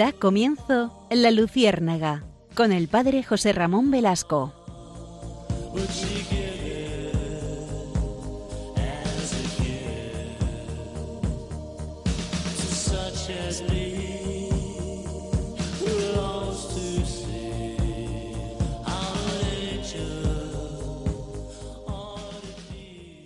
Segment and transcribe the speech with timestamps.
[0.00, 2.24] Da comienzo La Luciérnaga
[2.54, 4.54] con el padre José Ramón Velasco.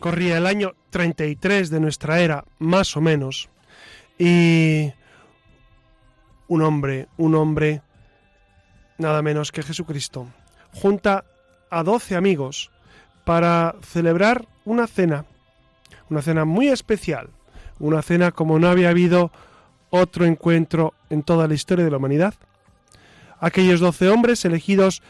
[0.01, 3.49] Corría el año 33 de nuestra era, más o menos,
[4.19, 4.93] y
[6.49, 7.83] un hombre, un hombre,
[8.99, 10.27] nada menos que Jesucristo,
[10.73, 11.25] junta
[11.71, 12.71] a doce amigos
[13.25, 15.25] para celebrar una cena,
[16.11, 17.31] una cena muy especial,
[17.79, 19.31] una cena como no había habido
[19.91, 22.35] otro encuentro en toda la historia de la humanidad.
[23.41, 25.03] Aquellos doce hombres elegidos,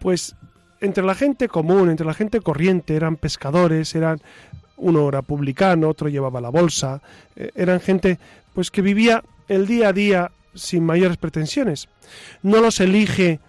[0.00, 0.36] pues,
[0.80, 4.20] entre la gente común, entre la gente corriente, eran pescadores, eran
[4.78, 7.02] uno era publicano, otro llevaba la bolsa,
[7.36, 8.18] eh, eran gente
[8.54, 11.88] pues que vivía el día a día sin mayores pretensiones.
[12.42, 13.40] No los elige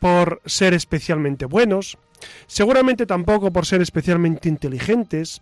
[0.00, 1.98] por ser especialmente buenos,
[2.46, 5.40] seguramente tampoco por ser especialmente inteligentes,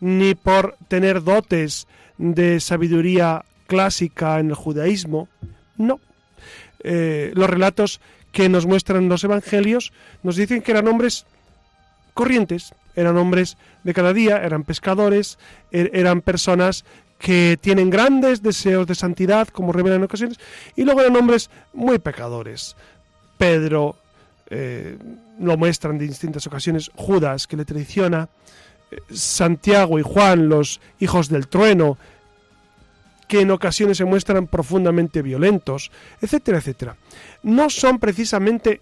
[0.00, 1.86] ni por tener dotes
[2.18, 5.28] de sabiduría clásica en el judaísmo.
[5.76, 6.00] No.
[6.82, 8.00] Eh, los relatos
[8.32, 11.26] que nos muestran los evangelios nos dicen que eran hombres
[12.14, 15.38] corrientes, eran hombres de cada día, eran pescadores,
[15.70, 16.84] er, eran personas
[17.18, 20.38] que tienen grandes deseos de santidad, como revelan en ocasiones,
[20.74, 22.76] y luego eran hombres muy pecadores.
[23.38, 23.96] Pedro
[24.48, 24.96] eh,
[25.40, 28.28] lo muestran en distintas ocasiones, Judas, que le traiciona,
[28.90, 31.98] eh, Santiago y Juan, los hijos del trueno,
[33.28, 35.90] que en ocasiones se muestran profundamente violentos,
[36.20, 36.96] etcétera, etcétera.
[37.42, 38.80] No son precisamente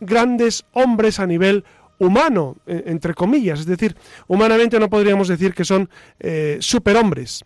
[0.00, 1.64] grandes hombres a nivel
[1.98, 5.88] humano, e, entre comillas, es decir, humanamente no podríamos decir que son
[6.20, 7.44] eh, superhombres.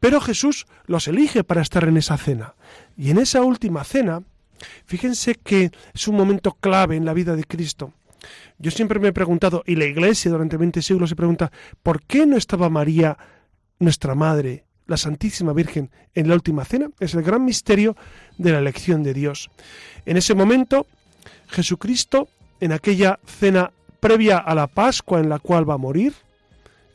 [0.00, 2.54] Pero Jesús los elige para estar en esa cena.
[2.96, 4.22] Y en esa última cena,
[4.84, 7.92] fíjense que es un momento clave en la vida de Cristo.
[8.58, 12.26] Yo siempre me he preguntado, y la Iglesia durante 20 siglos se pregunta, ¿por qué
[12.26, 13.16] no estaba María,
[13.78, 16.90] nuestra Madre, la Santísima Virgen, en la última cena?
[16.98, 17.96] Es el gran misterio
[18.38, 19.50] de la elección de Dios.
[20.06, 20.86] En ese momento,
[21.48, 22.28] Jesucristo
[22.60, 26.14] en aquella cena previa a la Pascua en la cual va a morir.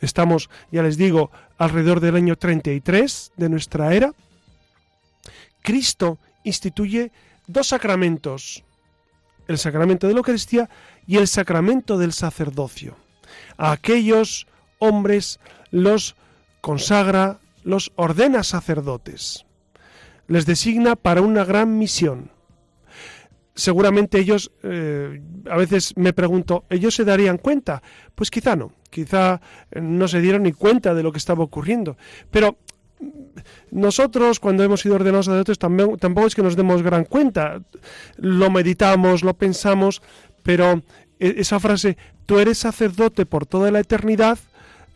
[0.02, 4.14] Estamos, ya les digo, alrededor del año 33 de nuestra era.
[5.62, 7.12] Cristo instituye
[7.48, 8.64] dos sacramentos,
[9.48, 10.70] el sacramento de la Eucaristía
[11.06, 12.96] y el sacramento del sacerdocio.
[13.58, 14.48] A aquellos
[14.80, 15.40] hombres
[15.70, 16.16] los
[16.62, 19.46] consagra, los ordena sacerdotes.
[20.28, 22.32] Les designa para una gran misión
[23.56, 27.82] seguramente ellos, eh, a veces me pregunto, ¿ellos se darían cuenta?
[28.16, 29.42] Pues quizá no, quizá
[29.72, 31.98] eh, no se dieron ni cuenta de lo que estaba ocurriendo.
[32.30, 32.58] Pero
[33.00, 33.08] mm,
[33.72, 37.62] nosotros cuando hemos sido ordenados sacerdotes también, tampoco es que nos demos gran cuenta.
[38.18, 40.02] Lo meditamos, lo pensamos,
[40.44, 40.82] pero
[41.20, 44.40] e, esa frase, tú eres sacerdote por toda la eternidad,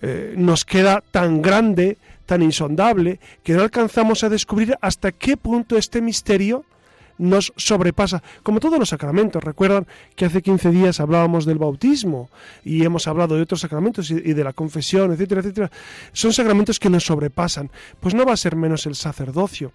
[0.01, 5.77] eh, nos queda tan grande, tan insondable, que no alcanzamos a descubrir hasta qué punto
[5.77, 6.65] este misterio
[7.17, 9.43] nos sobrepasa, como todos los sacramentos.
[9.43, 12.29] Recuerdan que hace 15 días hablábamos del bautismo
[12.63, 15.71] y hemos hablado de otros sacramentos y de la confesión, etcétera, etcétera.
[16.13, 17.71] Son sacramentos que nos sobrepasan.
[17.99, 19.71] Pues no va a ser menos el sacerdocio.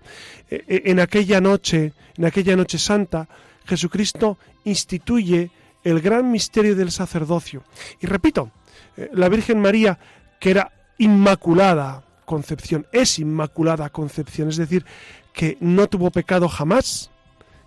[0.51, 3.29] E, e, en aquella noche, en aquella noche santa,
[3.65, 5.51] Jesucristo instituye
[5.85, 7.63] el gran misterio del sacerdocio.
[8.01, 8.51] Y repito,
[8.97, 9.99] eh, la Virgen María,
[10.39, 14.85] que era inmaculada concepción, es inmaculada concepción, es decir,
[15.33, 17.11] que no tuvo pecado jamás,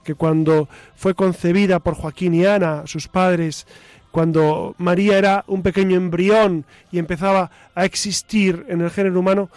[0.03, 3.65] que cuando fue concebida por Joaquín y Ana, sus padres,
[4.11, 9.49] cuando María era un pequeño embrión y empezaba a existir en el género humano,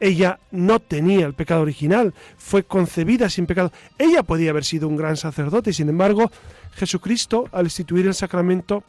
[0.00, 3.72] ella no tenía el pecado original, fue concebida sin pecado.
[3.98, 6.30] Ella podía haber sido un gran sacerdote, sin embargo,
[6.72, 8.84] Jesucristo, al instituir el sacramento,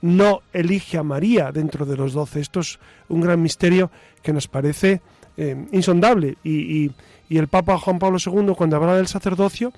[0.00, 2.40] no elige a María dentro de los doce.
[2.40, 2.78] Esto es
[3.08, 3.90] un gran misterio
[4.22, 5.00] que nos parece
[5.36, 6.92] eh, insondable y, y
[7.30, 9.72] el Papa Juan Pablo II, cuando hablaba del sacerdocio,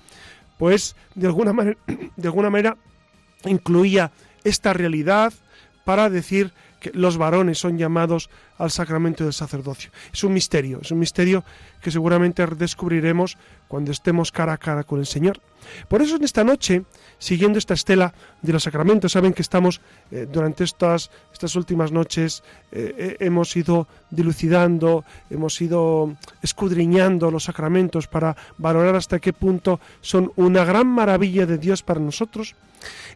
[0.57, 1.77] pues de alguna manera,
[2.15, 2.77] de alguna manera
[3.45, 4.11] incluía
[4.43, 5.33] esta realidad
[5.85, 9.91] para decir que los varones son llamados al sacramento del sacerdocio.
[10.13, 11.43] Es un misterio, es un misterio
[11.81, 13.37] que seguramente descubriremos
[13.67, 15.39] cuando estemos cara a cara con el Señor.
[15.87, 16.83] Por eso en esta noche,
[17.17, 19.81] siguiendo esta estela de los sacramentos, saben que estamos
[20.11, 27.45] eh, durante estas, estas últimas noches, eh, eh, hemos ido dilucidando, hemos ido escudriñando los
[27.45, 32.55] sacramentos para valorar hasta qué punto son una gran maravilla de Dios para nosotros.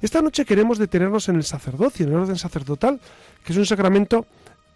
[0.01, 2.99] Esta noche queremos detenernos en el sacerdocio, en el orden sacerdotal,
[3.43, 4.25] que es un sacramento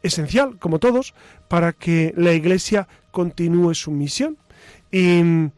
[0.04, 1.13] esencial, como todos,
[1.48, 4.38] para que la Iglesia continúe su misión.
[4.95, 5.51] Y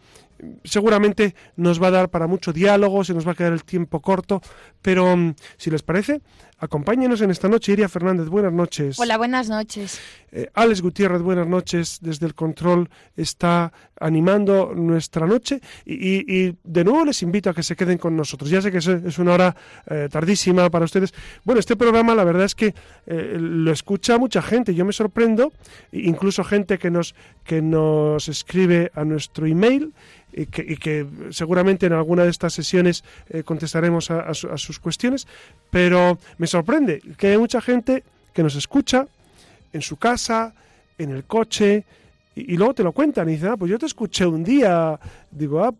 [0.63, 4.01] seguramente nos va a dar para mucho diálogo, se nos va a quedar el tiempo
[4.01, 4.41] corto,
[4.81, 6.21] pero mm, si les parece,
[6.57, 7.71] acompáñenos en esta noche.
[7.73, 8.99] Iria Fernández, buenas noches.
[8.99, 9.99] Hola, buenas noches.
[10.31, 11.99] Eh, Alex Gutiérrez, buenas noches.
[12.01, 17.75] Desde el control está animando nuestra noche y, de nuevo les invito a que se
[17.75, 18.49] queden con nosotros.
[18.49, 19.55] Ya sé que es, una hora
[19.89, 21.13] eh, tardísima para ustedes.
[21.43, 22.73] Bueno, este programa la verdad es que
[23.05, 24.73] eh, lo escucha mucha gente.
[24.73, 25.53] Yo me sorprendo,
[25.91, 29.93] incluso gente que nos, que nos escribe a nuestro email
[30.37, 35.27] y que, seguramente en alguna de estas sesiones eh, contestaremos a, sus cuestiones,
[35.69, 38.03] pero me sorprende que hay mucha gente
[38.33, 39.07] que nos escucha
[39.73, 40.53] en su casa,
[40.97, 41.85] en el coche,
[42.37, 44.99] y, luego te lo cuentan y dicen, ah, pues yo te escuché un día,
[45.31, 45.73] digo, ah,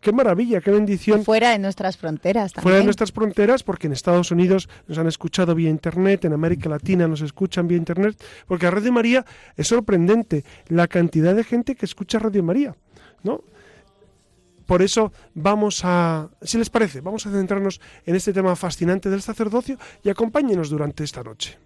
[0.00, 1.24] qué maravilla, qué bendición.
[1.24, 2.62] Fuera de nuestras fronteras también.
[2.62, 6.68] Fuera de nuestras fronteras, porque en Estados Unidos nos han escuchado vía Internet, en América
[6.68, 9.24] Latina nos escuchan vía Internet, porque a Radio María
[9.56, 12.76] es sorprendente la cantidad de gente que escucha Radio María,
[13.24, 13.42] ¿no?
[14.66, 19.22] Por eso vamos a, si les parece, vamos a centrarnos en este tema fascinante del
[19.22, 21.58] sacerdocio y acompáñenos durante esta noche.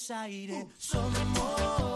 [0.00, 0.66] Eres aire.
[0.78, 1.89] Somos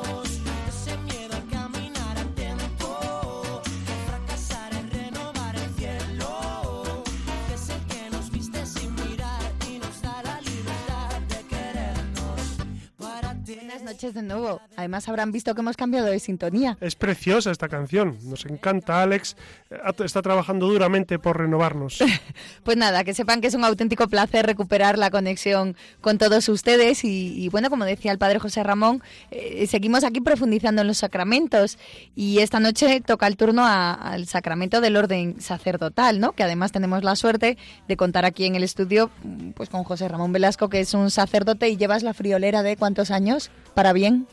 [14.05, 14.61] noches de nuevo.
[14.77, 16.77] Además habrán visto que hemos cambiado de sintonía.
[16.81, 19.37] Es preciosa esta canción, nos encanta Alex,
[19.71, 21.99] eh, está trabajando duramente por renovarnos.
[22.65, 27.05] pues nada, que sepan que es un auténtico placer recuperar la conexión con todos ustedes
[27.05, 31.79] y, bueno, como decía el padre José Ramón, eh, seguimos aquí profundizando en los sacramentos
[32.15, 36.33] y esta noche toca el turno al sacramento del orden sacerdotal, ¿no?
[36.33, 37.57] Que además tenemos la suerte
[37.89, 39.11] de contar aquí en el estudio
[39.55, 43.11] pues con José Ramón Velasco, que es un sacerdote y llevas la friolera de cuántos
[43.11, 44.27] años, para bien.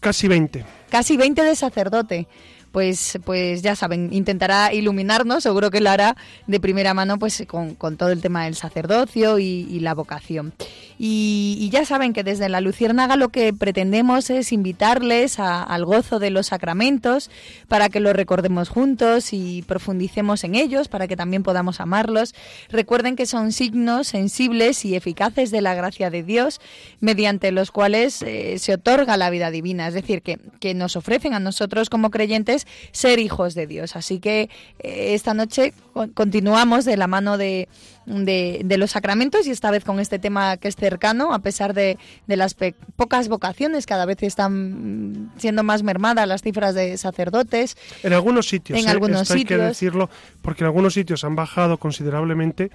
[0.00, 0.64] Casi 20.
[0.90, 2.26] Casi 20 de sacerdote
[2.72, 6.16] pues, pues ya saben, intentará iluminarnos, seguro que lo hará
[6.46, 10.52] de primera mano pues con, todo el tema del sacerdocio y, la vocación.
[10.98, 16.30] Y, ya saben que desde la Luciérnaga lo que pretendemos es invitarles al gozo de
[16.30, 17.30] los sacramentos
[17.68, 22.34] para que los recordemos juntos y profundicemos en ellos, para que también podamos amarlos.
[22.68, 26.60] Recuerden que son signos sensibles y eficaces de la gracia de Dios,
[27.00, 31.34] mediante los cuales eh, se otorga la vida divina, es decir, que, que nos ofrecen
[31.34, 32.61] a nosotros como creyentes
[32.92, 33.96] ser hijos de Dios.
[33.96, 35.72] Así que eh, esta noche
[36.14, 37.68] continuamos de la mano de,
[38.06, 41.98] de, los sacramentos y esta vez con este tema que es cercano, a pesar de,
[42.26, 42.56] de las
[42.96, 47.76] pocas vocaciones, cada vez están siendo más mermadas las cifras de sacerdotes.
[48.02, 48.90] En algunos sitios, en ¿eh?
[48.90, 49.60] algunos Esto sitios.
[49.60, 52.70] hay que decirlo, porque en algunos sitios han bajado considerablemente,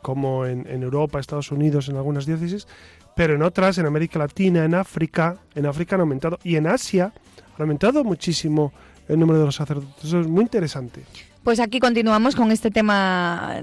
[0.00, 2.66] como en, en Europa, Estados Unidos, en algunas diócesis,
[3.14, 7.12] pero en otras, en América Latina, en África, en África han aumentado y en Asia
[7.54, 8.72] han aumentado muchísimo
[9.12, 10.04] el número de los sacerdotes.
[10.04, 11.04] Eso es muy interesante.
[11.42, 13.60] Pues aquí continuamos con este tema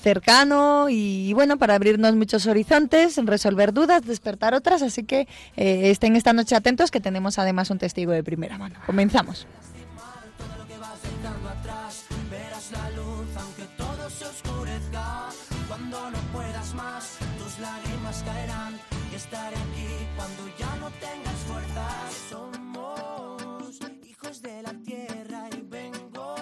[0.00, 6.16] cercano y bueno, para abrirnos muchos horizontes, resolver dudas, despertar otras, así que eh, estén
[6.16, 8.76] esta noche atentos que tenemos además un testigo de primera mano.
[8.86, 9.46] Comenzamos.
[15.68, 18.78] Cuando no puedas más, tus lágrimas caerán
[19.10, 22.61] y estaré aquí cuando ya no tengas fuerzas.
[24.42, 26.34] De la tierra y vengo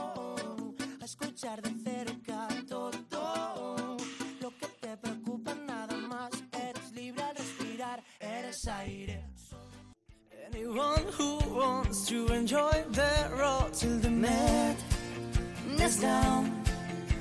[1.01, 3.97] a escuchar de cerca todo
[4.41, 6.31] lo que te preocupa nada más.
[6.53, 9.23] Eres libre al respirar, eres aire.
[10.51, 16.51] Anyone who wants to enjoy the road till the madness down.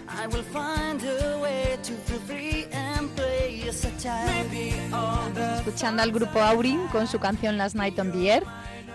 [0.07, 5.37] I will find a way to feel free and play as a child.
[5.59, 8.47] Escuchando al grupo Aurin con su canción Last Night on the Earth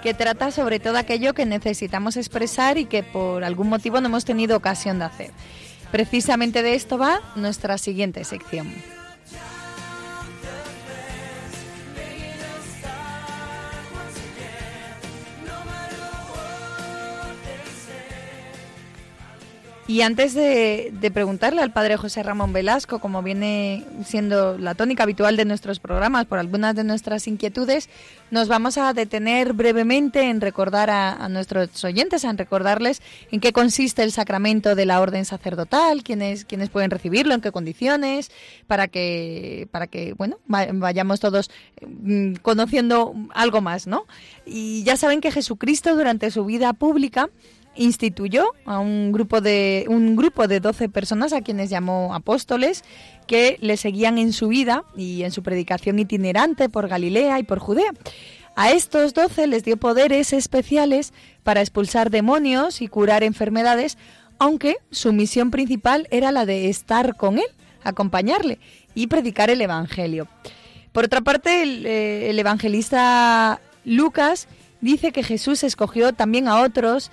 [0.05, 4.27] que trata sobre todo aquello que necesitamos expresar y que por algún motivo no hemos
[4.27, 5.31] tenido ocasión de hacer.
[5.91, 8.71] Precisamente de esto va nuestra siguiente sección.
[19.95, 25.37] Y antes de, preguntarle al padre José Ramón Velasco, como viene siendo la tónica habitual
[25.37, 27.89] de nuestros programas, por algunas de nuestras inquietudes,
[28.33, 34.03] nos vamos a detener brevemente en recordar a, nuestros oyentes, en recordarles en qué consiste
[34.03, 38.33] el sacramento de la orden sacerdotal, quiénes, quiénes pueden recibirlo, en qué condiciones,
[38.67, 41.53] para que, para que bueno, vayamos todos
[41.87, 44.07] mm, conociendo algo más, ¿no?
[44.45, 47.31] Y ya saben que Jesucristo durante su vida pública
[47.77, 52.85] instituyó a un grupo de un grupo de 12 personas a quienes llamó apóstoles
[53.27, 57.59] que le seguían en su vida y en su predicación itinerante por Galilea y por
[57.59, 57.93] Judea.
[58.57, 61.13] A estos 12 les dio poderes especiales
[61.43, 63.99] para expulsar demonios y curar enfermedades,
[64.39, 67.47] aunque su misión principal era la de estar con él,
[67.83, 68.59] acompañarle
[68.95, 70.29] y predicar el evangelio.
[70.93, 74.47] Por otra parte, el, eh, el evangelista Lucas
[74.81, 77.11] dice que Jesús escogió también a otros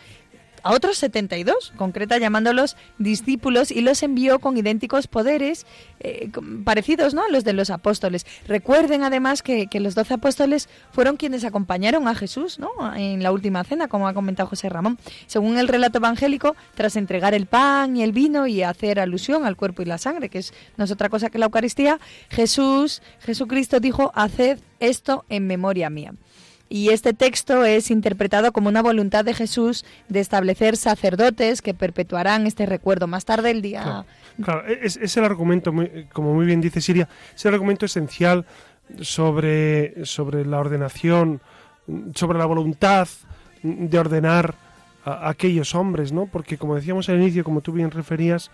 [0.64, 5.66] a otros 72, concreta llamándolos discípulos, y los envió con idénticos poderes
[6.00, 6.30] eh,
[6.64, 7.24] parecidos ¿no?
[7.24, 8.26] a los de los apóstoles.
[8.48, 12.70] Recuerden además que, los doce apóstoles fueron quienes acompañaron a Jesús ¿no?
[12.96, 14.98] en la última cena, como ha comentado José Ramón.
[15.28, 19.56] Según el relato evangélico, tras entregar el pan y el vino y hacer alusión al
[19.56, 22.00] cuerpo y la sangre, que es, no es otra cosa que la Eucaristía,
[22.30, 26.14] Jesús, Jesucristo dijo, haced esto en memoria mía.
[26.72, 32.48] Y este texto es interpretado como una voluntad de Jesús de establecer sacerdotes que perpetuarán
[32.48, 34.06] este recuerdo más tarde el día.
[34.42, 35.74] Claro, e-, es, el argumento,
[36.14, 38.46] como muy bien dice Siria, es el argumento esencial
[39.02, 41.42] sobre, sobre la ordenación,
[42.16, 43.10] sobre la voluntad
[43.64, 44.56] de ordenar
[45.04, 46.28] a, aquellos hombres, ¿no?
[46.28, 48.50] Porque como decíamos al inicio, como tú bien referías,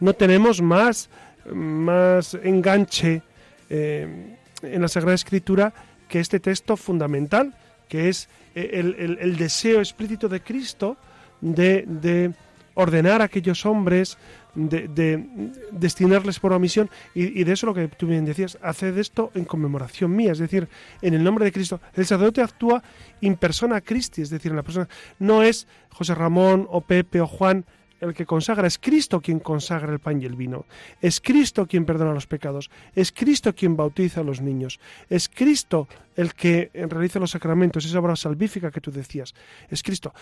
[0.00, 1.08] no tenemos más,
[1.50, 3.22] más enganche
[3.70, 5.72] eh, en la Sagrada Escritura
[6.14, 7.56] que este texto fundamental,
[7.88, 10.96] que es eh, el, deseo explícito de Cristo
[11.40, 12.32] de,
[12.74, 14.16] ordenar a aquellos hombres,
[14.54, 15.26] de,
[15.72, 19.44] destinarles por omisión, y, y, de eso lo que tú bien decías, haced esto en
[19.44, 20.68] conmemoración mía, es decir,
[21.02, 21.80] en el nombre de Cristo.
[21.94, 22.80] El sacerdote actúa
[23.20, 27.26] in persona Christi, es decir, en la persona, no es José Ramón o Pepe o
[27.26, 27.64] Juan
[28.04, 30.66] el que consagra, es Cristo quien consagra el pan y el vino,
[31.00, 35.88] es Cristo quien perdona los pecados, es Cristo quien bautiza a los niños, es Cristo
[36.16, 39.34] el que realiza los sacramentos, esa obra salvífica que tú decías,
[39.68, 40.12] es Cristo.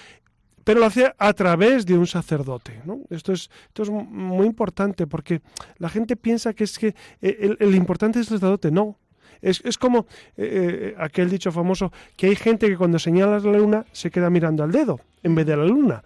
[0.64, 2.80] Pero lo hace a través de un sacerdote.
[2.84, 3.00] ¿no?
[3.10, 5.42] Esto, es, esto es muy importante porque
[5.78, 8.70] la gente piensa que es que el, importante es el sacerdote.
[8.70, 8.96] No,
[9.40, 13.58] es, es, como eh, eh, aquel dicho famoso que hay gente que cuando señala la
[13.58, 16.02] luna se queda mirando al dedo en vez de la luna.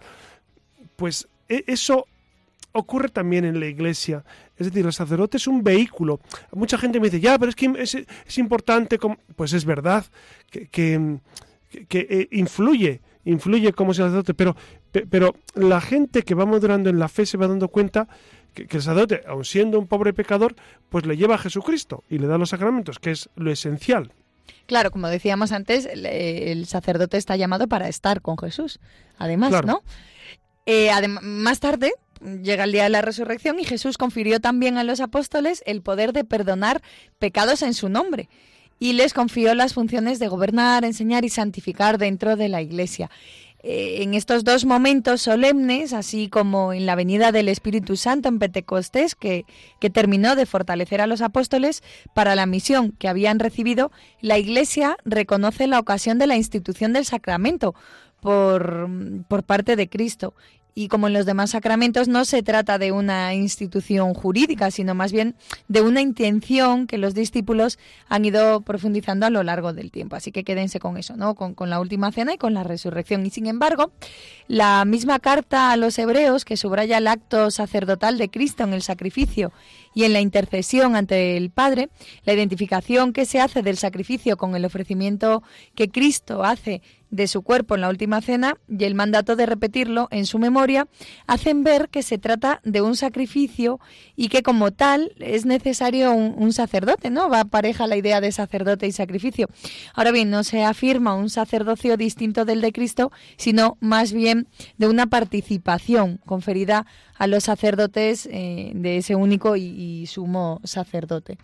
[0.95, 2.07] Pues eso
[2.77, 4.23] ocurre también en la iglesia.
[4.57, 6.19] Es decir, el sacerdote es un vehículo.
[6.53, 8.97] Mucha gente me dice, ya, pero es que es, importante.
[9.35, 10.05] Pues es verdad
[10.49, 11.19] que, que,
[11.91, 14.55] eh, influye, influye como sacerdote, pero,
[15.09, 18.07] pero la gente que va madurando en la fe se va dando cuenta
[18.53, 20.55] que, el sacerdote, aun siendo un pobre pecador,
[20.89, 24.11] pues le lleva a Jesucristo y le da los sacramentos, que es lo esencial.
[24.65, 28.79] Claro, como decíamos antes, el, sacerdote está llamado para estar con Jesús,
[29.17, 29.81] además, ¿no?
[30.69, 31.93] Eh, más tarde
[32.43, 36.11] llega el día de la resurrección y Jesús confirió también a los apóstoles el poder
[36.11, 36.81] de perdonar
[37.19, 38.27] pecados en su nombre
[38.77, 43.09] y les confió las funciones de gobernar, enseñar y santificar dentro de la Iglesia.
[43.63, 48.37] Eh, en estos dos momentos solemnes, así como en la venida del Espíritu Santo en
[48.37, 49.45] Pentecostés, que,
[49.79, 51.81] que terminó de fortalecer a los apóstoles
[52.13, 57.05] para la misión que habían recibido, la Iglesia reconoce la ocasión de la institución del
[57.05, 57.73] sacramento,
[58.21, 58.89] por,
[59.27, 60.33] por, parte de Cristo
[60.77, 65.11] y como en los demás sacramentos no se trata de una institución jurídica, sino más
[65.11, 65.33] bien
[65.67, 70.15] de una intención que los discípulos han ido profundizando a lo largo del tiempo.
[70.15, 71.33] Así que quédense con eso, ¿no?
[71.33, 73.25] Con, con la última cena y con la resurrección.
[73.25, 73.91] Y sin embargo,
[74.47, 78.83] la misma carta a los hebreos que subraya el acto sacerdotal de Cristo en el
[78.83, 79.51] sacrificio
[79.93, 81.89] y en la intercesión ante el Padre,
[82.23, 85.43] la identificación que se hace del sacrificio con el ofrecimiento
[85.75, 90.07] que Cristo hace de su cuerpo en la última cena y el mandato de repetirlo
[90.11, 90.87] en su memoria
[91.25, 93.79] hacen ver que se trata de un sacrificio
[94.15, 97.29] y que como tal es necesario un, sacerdote, ¿no?
[97.29, 99.47] Va pareja la idea de sacerdote y sacrificio.
[99.93, 104.87] Ahora bien, no se afirma un sacerdocio distinto del de Cristo, sino más bien de
[104.87, 106.85] una participación conferida
[107.17, 111.37] a los sacerdotes eh, de ese único y sumo sacerdote.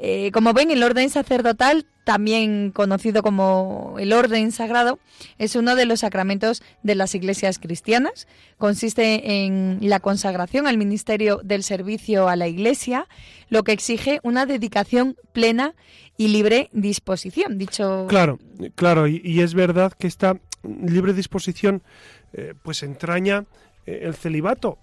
[0.00, 5.00] Eh, como ven, el orden sacerdotal, también conocido como el orden sagrado,
[5.38, 8.28] es uno de los sacramentos de las iglesias cristianas.
[8.58, 13.08] Consiste en la consagración al ministerio del servicio a la iglesia,
[13.48, 15.74] lo que exige una dedicación plena
[16.16, 17.58] y libre disposición.
[17.58, 18.06] Dicho.
[18.08, 18.38] Claro,
[18.76, 21.82] claro, y, es verdad que esta libre disposición,
[22.34, 23.46] eh, pues entraña
[24.02, 24.78] el celibato.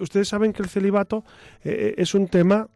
[0.00, 1.24] Ustedes saben que el celibato
[1.62, 2.68] es un tema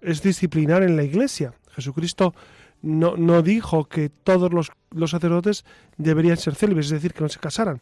[0.00, 1.54] es disciplinar en la iglesia.
[1.72, 2.34] Jesucristo
[2.82, 4.70] no, no dijo que todos los,
[5.10, 5.64] sacerdotes
[5.96, 7.80] deberían ser célibes, es decir, que no se casaran.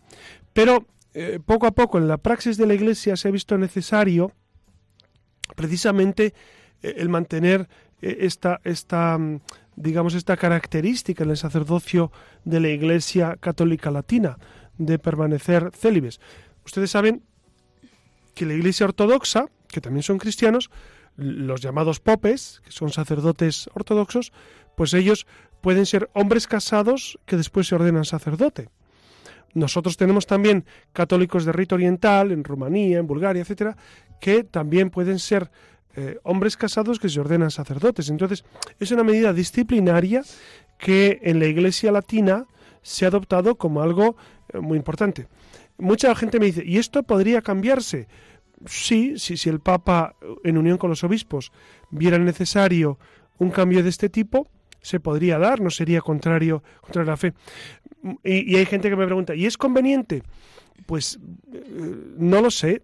[0.52, 4.32] Pero eh, poco a poco en la praxis de la iglesia se ha visto necesario
[5.54, 6.34] precisamente
[6.82, 7.68] eh, el mantener
[8.02, 9.40] eh, esta, esta, mm,
[9.76, 12.10] digamos, esta característica en el sacerdocio
[12.44, 14.38] de la iglesia católica latina,
[14.78, 16.20] de permanecer célibes.
[16.66, 17.22] Ustedes saben
[18.34, 20.68] que la iglesia ortodoxa, que también son cristianos,
[21.16, 24.32] los llamados popes, que son sacerdotes ortodoxos,
[24.74, 25.26] pues ellos
[25.60, 28.68] pueden ser hombres casados que después se ordenan sacerdote.
[29.54, 33.76] Nosotros tenemos también católicos de rito oriental, en Rumanía, en Bulgaria, etcétera,
[34.20, 35.50] que también pueden ser
[35.94, 38.10] eh, hombres casados que se ordenan sacerdotes.
[38.10, 38.44] Entonces,
[38.80, 40.22] es una medida disciplinaria
[40.78, 42.44] que en la Iglesia latina
[42.82, 44.16] se ha adoptado como algo
[44.52, 45.28] eh, muy importante.
[45.78, 48.08] Mucha gente me dice, ¿y esto podría cambiarse?
[48.64, 51.52] sí, sí, si el Papa, en unión con los obispos,
[51.90, 52.98] viera necesario
[53.38, 54.48] un cambio de este tipo,
[54.80, 57.34] se podría dar, no sería contrario contra la fe.
[58.22, 60.22] Y, y, hay gente que me pregunta, ¿y es conveniente?
[60.86, 61.18] Pues
[61.52, 61.60] eh,
[62.18, 62.82] no lo sé,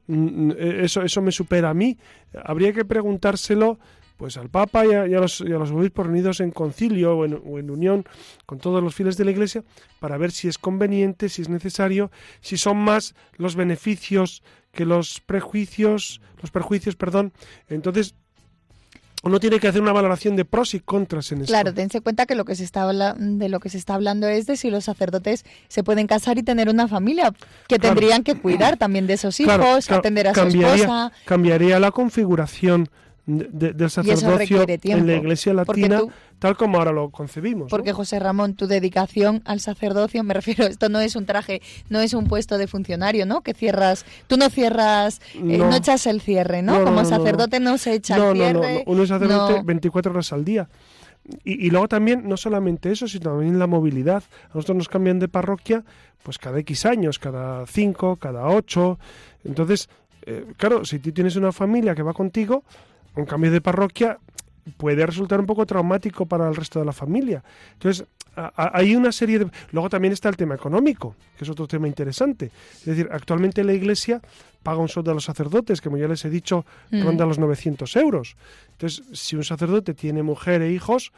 [0.58, 1.96] eso, eso me supera a mí.
[2.44, 3.78] Habría que preguntárselo
[4.16, 8.04] pues al Papa y a, los, obispos reunidos en concilio o en, unión
[8.46, 9.64] con todos los fieles de la Iglesia
[10.00, 15.20] para ver si es conveniente, si es necesario, si son más los beneficios que los
[15.20, 17.32] prejuicios, los perjuicios, perdón.
[17.68, 18.14] Entonces,
[19.22, 21.52] uno tiene que hacer una valoración de pros y contras en esto.
[21.52, 24.46] Claro, tense cuenta que lo que se está de lo que se está hablando es
[24.46, 27.32] de si los sacerdotes se pueden casar y tener una familia,
[27.68, 31.12] que tendrían que cuidar también de esos hijos, atender a su esposa.
[31.24, 32.88] Cambiaría la configuración
[33.24, 36.02] del sacerdocio en la Iglesia Latina,
[36.38, 37.68] tal como ahora lo concebimos.
[37.70, 42.00] Porque José Ramón, tu dedicación al sacerdocio, me refiero, esto no es un traje, no
[42.00, 43.42] es un puesto de funcionario, ¿no?
[43.42, 45.74] Que cierras, tú no cierras, eh, no.
[45.74, 46.82] echas el cierre, ¿no?
[46.84, 48.84] como sacerdote no se echa el cierre.
[48.84, 50.68] No, uno es sacerdote 24 horas al día.
[51.44, 54.24] Y, y, luego también, no solamente eso, sino también la movilidad.
[54.50, 55.84] A nosotros nos cambian de parroquia
[56.22, 58.98] pues cada X años, cada 5, cada 8.
[59.44, 59.88] Entonces,
[60.24, 62.64] eh, claro, si tú tienes una familia que va contigo,
[63.16, 64.18] un cambio de parroquia
[64.76, 67.42] puede resultar un poco traumático para el resto de la familia.
[67.74, 69.50] Entonces, hay una serie de...
[69.72, 72.50] Luego también está el tema económico, que es otro tema interesante.
[72.74, 74.20] Es decir, actualmente la Iglesia
[74.62, 77.02] paga un sueldo a los sacerdotes, que como ya les he dicho, mm.
[77.02, 78.36] ronda los 900 euros.
[78.72, 81.12] Entonces, si un sacerdote tiene mujer e hijos,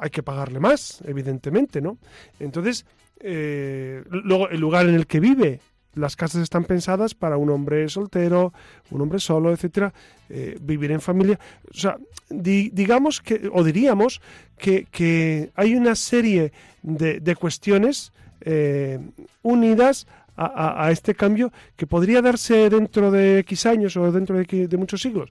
[0.00, 1.98] hay que pagarle más, evidentemente, ¿no?
[2.40, 2.86] Entonces,
[3.20, 5.60] eh, luego el lugar en el que vive
[5.94, 8.52] las casas están pensadas para un hombre soltero,
[8.90, 9.92] un hombre solo, etcétera,
[10.28, 11.38] eh, vivir en familia.
[11.70, 11.98] O sea,
[12.30, 14.20] digamos que, o diríamos
[14.56, 16.52] que, hay una serie
[16.82, 18.98] de, cuestiones eh,
[19.42, 24.76] unidas a, este cambio que podría darse dentro de X años o dentro de, de
[24.76, 25.30] muchos siglos.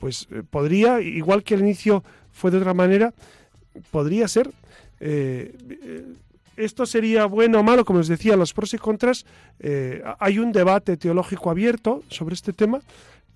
[0.00, 3.14] Pues eh, podría, igual que el inicio fue de otra manera,
[3.90, 4.50] podría ser
[6.56, 9.26] esto sería bueno o malo, como les decía, los pros y contras.
[9.60, 12.80] Eh, hay un debate teológico abierto sobre este tema,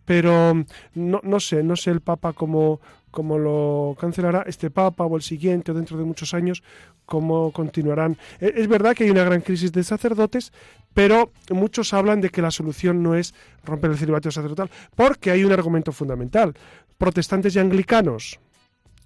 [0.05, 5.17] pero no, no sé, no sé el Papa cómo, cómo lo cancelará este Papa o
[5.17, 6.63] el siguiente o dentro de muchos años,
[7.05, 8.17] cómo continuarán.
[8.41, 10.53] E, es verdad que hay una gran crisis de sacerdotes,
[10.95, 15.45] pero muchos hablan de que la solución no es romper el celibato sacerdotal, porque hay
[15.45, 16.55] un argumento fundamental.
[16.97, 18.41] Protestantes y anglicanos,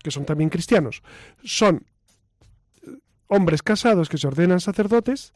[0.03, 1.03] que son también cristianos,
[1.45, 1.85] son
[3.33, 5.33] hombres casados que se ordenan sacerdotes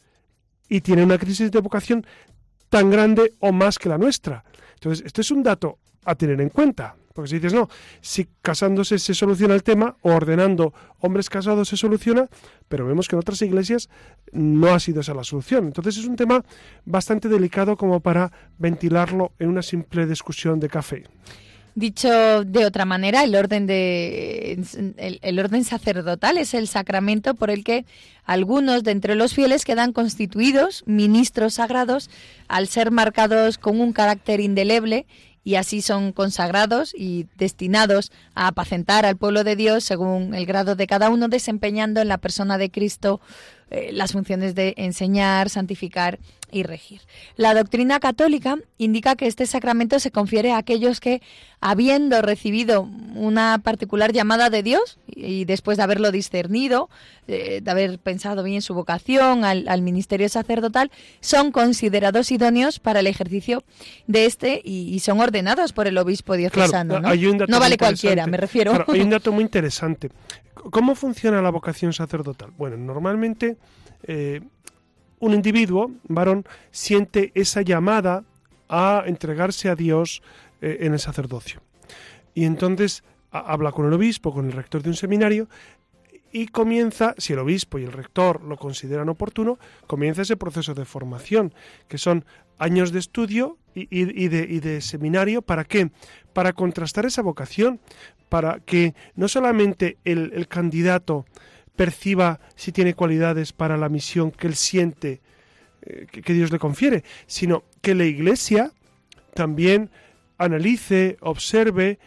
[0.69, 2.07] y tienen una crisis de vocación
[2.69, 4.45] tan grande o más que la nuestra.
[4.75, 6.95] Entonces, esto es un dato a tener en cuenta.
[7.15, 7.71] Porque si dices, no,
[8.03, 12.29] si casándose se soluciona el tema, o ordenando hombres casados se soluciona,
[12.69, 13.89] pero vemos que en otras iglesias
[14.33, 15.65] no ha sido esa la solución.
[15.65, 16.45] Entonces es un tema
[16.85, 21.05] bastante delicado como para ventilarlo en una simple discusión de café.
[21.77, 24.59] Dicho de otra manera, el orden, de,
[24.97, 27.85] el, orden sacerdotal es el sacramento por el que
[28.25, 32.09] algunos de entre los fieles quedan constituidos ministros sagrados
[32.49, 35.05] al ser marcados con un carácter indeleble
[35.45, 40.77] y así son consagrados y destinados a apacentar al pueblo de Dios según el grado
[40.77, 43.21] de cada uno, desempeñando en la persona de Cristo
[43.71, 47.01] eh, las funciones de enseñar, santificar y regir.
[47.37, 51.23] La doctrina católica indica que este sacramento se confiere a aquellos que,
[51.61, 52.83] habiendo recibido
[53.15, 56.89] una particular llamada de Dios y después de haberlo discernido,
[57.29, 63.07] eh, de haber pensado bien su vocación al, ministerio sacerdotal, son considerados idóneos para el
[63.07, 63.65] ejercicio
[64.07, 67.01] de este y, son ordenados por el obispo diocesano.
[67.01, 67.61] ¿no?
[67.61, 68.85] vale cualquiera, me refiero.
[68.89, 70.11] hay un dato muy interesante.
[70.71, 72.51] ¿Cómo funciona la vocación sacerdotal?
[72.57, 73.57] Bueno, normalmente
[74.05, 74.41] eh,
[75.19, 78.25] un individuo, varón, siente esa llamada
[78.69, 80.23] a entregarse a Dios
[80.61, 81.61] eh, en el sacerdocio.
[82.35, 85.49] Y entonces habla con el obispo, con el rector de un seminario,
[86.33, 90.85] y comienza, si el obispo y el rector lo consideran oportuno, comienza ese proceso de
[90.85, 91.55] formación,
[91.89, 92.25] que son
[92.59, 95.41] años de estudio y, de, seminario.
[95.41, 95.91] ¿Para qué?
[96.33, 97.81] Para contrastar esa vocación,
[98.29, 101.25] para que no solamente el candidato
[101.77, 105.21] perciba si tiene cualidades para la misión que él siente
[105.83, 108.73] eh, que, Dios le confiere, sino que la Iglesia
[109.35, 109.91] también
[110.39, 111.99] analice, observe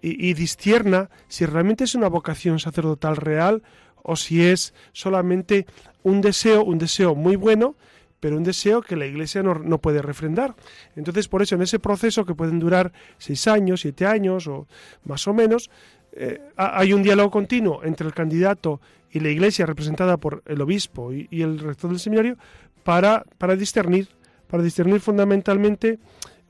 [0.00, 3.62] y, y si realmente es una vocación sacerdotal real
[4.02, 5.66] o si es solamente
[6.02, 7.74] un deseo, un deseo muy bueno,
[8.20, 10.54] pero un deseo que la Iglesia no, puede refrendar.
[10.94, 14.66] Entonces, por eso, en ese proceso que pueden durar seis años, siete años o
[15.04, 15.70] más o menos,
[16.12, 18.80] eh, hay un diálogo continuo entre el candidato
[19.14, 22.36] y la iglesia representada por el obispo y, el rector del seminario
[22.82, 24.08] para, para discernir,
[24.48, 26.00] para discernir fundamentalmente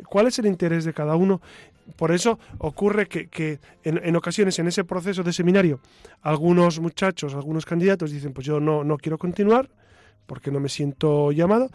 [0.09, 1.43] cuál es el interés de cada uno.
[1.97, 5.79] Por eso ocurre que, en, ocasiones en ese proceso de seminario
[6.23, 9.69] algunos muchachos, algunos candidatos dicen pues yo no, no quiero continuar
[10.25, 11.69] porque no me siento llamado.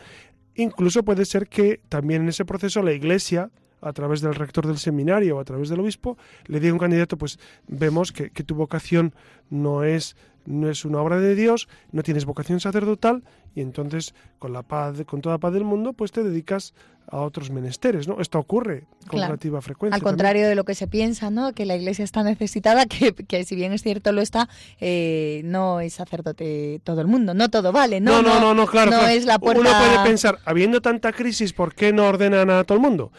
[0.55, 4.77] Incluso puede ser que también en ese proceso la iglesia a través del rector del
[4.77, 8.55] seminario o a través del obispo, le diga a un candidato, pues vemos que, tu
[8.55, 9.13] vocación
[9.49, 10.15] no es,
[10.49, 13.23] no es una obra de Dios, no tienes vocación sacerdotal,
[13.55, 16.73] y entonces con la paz, con toda paz del mundo, pues te dedicas
[17.07, 18.19] a otros menesteres, ¿no?
[18.19, 19.95] Esto ocurre con relativa frecuencia.
[19.95, 21.53] Al contrario de lo que se piensa, ¿no?
[21.53, 25.79] Que la Iglesia está necesitada, que, que si bien es cierto lo está, eh, no
[25.79, 28.21] es sacerdote todo el mundo, no todo vale, ¿no?
[28.21, 28.91] No, no, no, claro.
[28.91, 29.61] No es la puerta...
[29.61, 33.11] Uno puede pensar, habiendo tanta crisis, ¿por qué no ordenan a todo el mundo?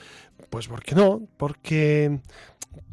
[0.50, 1.22] Pues ¿por qué no?
[1.36, 2.20] Porque,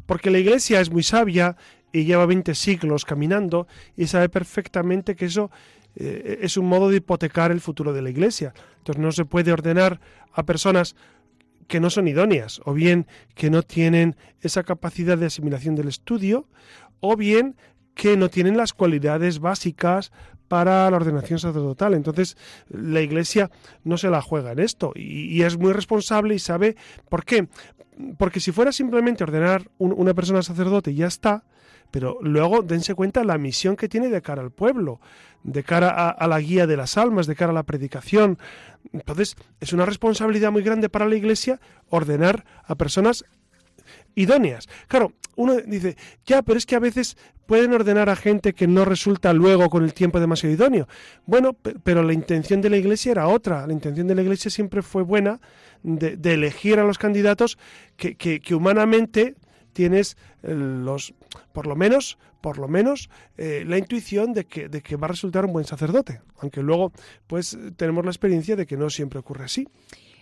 [0.06, 1.56] porque la Iglesia es muy sabia
[1.92, 5.50] y lleva 20 siglos caminando y sabe perfectamente que eso
[5.96, 8.52] eh, es un modo de hipotecar el futuro de la Iglesia.
[8.78, 10.00] Entonces no se puede ordenar
[10.32, 10.94] a personas
[11.66, 16.48] que no son idóneas, o bien que no tienen esa capacidad de asimilación del estudio,
[17.00, 17.56] o bien
[17.94, 20.12] que no tienen las cualidades básicas
[20.48, 21.94] para la ordenación sacerdotal.
[21.94, 22.36] Entonces,
[22.70, 23.50] la Iglesia
[23.84, 26.76] no se la juega en esto y, es muy responsable y sabe
[27.08, 27.48] por qué.
[28.16, 31.44] Porque si fuera simplemente ordenar una persona sacerdote y ya está,
[31.90, 35.00] pero luego dense cuenta la misión que tiene de cara al pueblo,
[35.42, 38.38] de cara a, la guía de las almas, de cara a la predicación.
[38.92, 43.24] Entonces, es una responsabilidad muy grande para la Iglesia ordenar a personas
[44.14, 44.68] idóneas.
[44.88, 45.96] Claro, uno dice,
[46.26, 49.84] ya, pero es que a veces pueden ordenar a gente que no resulta luego con
[49.84, 50.88] el tiempo demasiado idóneo.
[51.24, 53.66] Bueno, pero la intención de la Iglesia era otra.
[53.66, 55.40] La intención de la Iglesia siempre fue buena
[55.82, 57.56] de, elegir a los candidatos
[57.96, 59.36] que, que, humanamente
[59.72, 61.14] tienes eh, los,
[61.52, 65.10] por lo menos, por lo menos, eh, la intuición de que, de que va a
[65.10, 66.20] resultar un buen sacerdote.
[66.38, 66.92] Aunque luego,
[67.26, 69.68] pues, tenemos la experiencia de que no siempre ocurre así.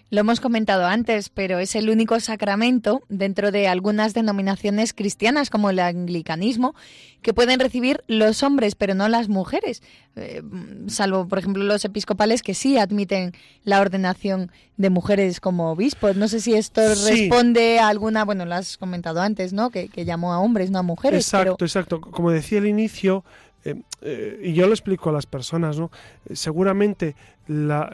[0.09, 5.71] Lo hemos comentado antes, pero es el único sacramento dentro de algunas denominaciones cristianas, como
[5.71, 6.77] el anglicanismo,
[7.23, 9.83] que pueden recibir los hombres, pero no las mujeres,
[10.15, 10.43] eh,
[10.87, 13.33] salvo, por ejemplo, los episcopales que sí admiten
[13.65, 16.15] la ordenación de mujeres como obispos.
[16.15, 19.71] No sé si esto responde a alguna, bueno, lo has comentado antes, ¿no?
[19.71, 21.25] Que, llamó a hombres, no a mujeres.
[21.25, 22.01] Exacto, exacto.
[22.01, 23.25] Como decía al inicio,
[23.65, 25.91] eh, eh, y yo lo explico a las personas, ¿no?
[26.33, 27.17] seguramente
[27.49, 27.91] la,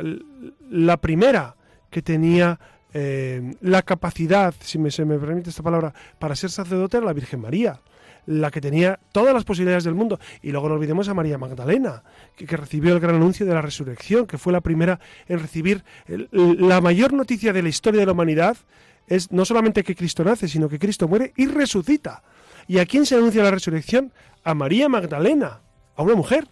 [0.70, 1.56] la primera
[1.92, 2.58] que tenía
[2.94, 7.12] eh, la capacidad, si me, se me permite esta palabra, para ser sacerdote era la
[7.12, 7.80] Virgen María
[8.24, 10.20] la que tenía todas las posibilidades del mundo.
[10.42, 12.04] Y luego no olvidemos a María Magdalena,
[12.36, 16.80] que, recibió el gran anuncio de la resurrección, que fue la primera en recibir la
[16.80, 18.56] mayor noticia de la historia de la humanidad.
[19.08, 22.22] Es no solamente que Cristo nace, sino que Cristo muere y resucita.
[22.68, 24.12] ¿Y a quién se anuncia la resurrección?
[24.44, 25.60] A María Magdalena,
[25.96, 26.46] a una mujer.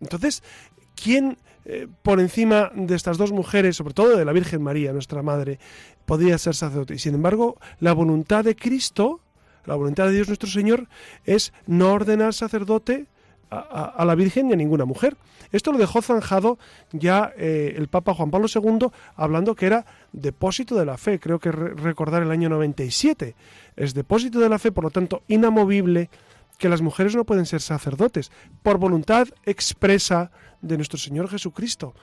[0.00, 0.42] Entonces,
[1.00, 5.22] ¿quién eh, por encima de estas dos mujeres, sobre todo de la Virgen María, nuestra
[5.22, 5.58] madre,
[6.04, 6.94] podría ser sacerdote.
[6.94, 9.20] Y sin embargo, la voluntad de Cristo,
[9.64, 10.86] la voluntad de Dios nuestro Señor,
[11.24, 13.06] es no ordenar sacerdote
[13.50, 15.16] a, la Virgen ni a ninguna mujer.
[15.50, 16.56] Esto lo dejó zanjado
[16.92, 21.40] ya eh, el Papa Juan Pablo II, hablando que era depósito de la fe, creo
[21.40, 23.34] que recordar el año 97.
[23.74, 26.10] Es depósito de la fe, por lo tanto, inamovible
[26.58, 28.30] que las mujeres no pueden ser sacerdotes,
[28.62, 30.30] por voluntad expresa
[30.62, 31.94] de nuestro Señor Jesucristo.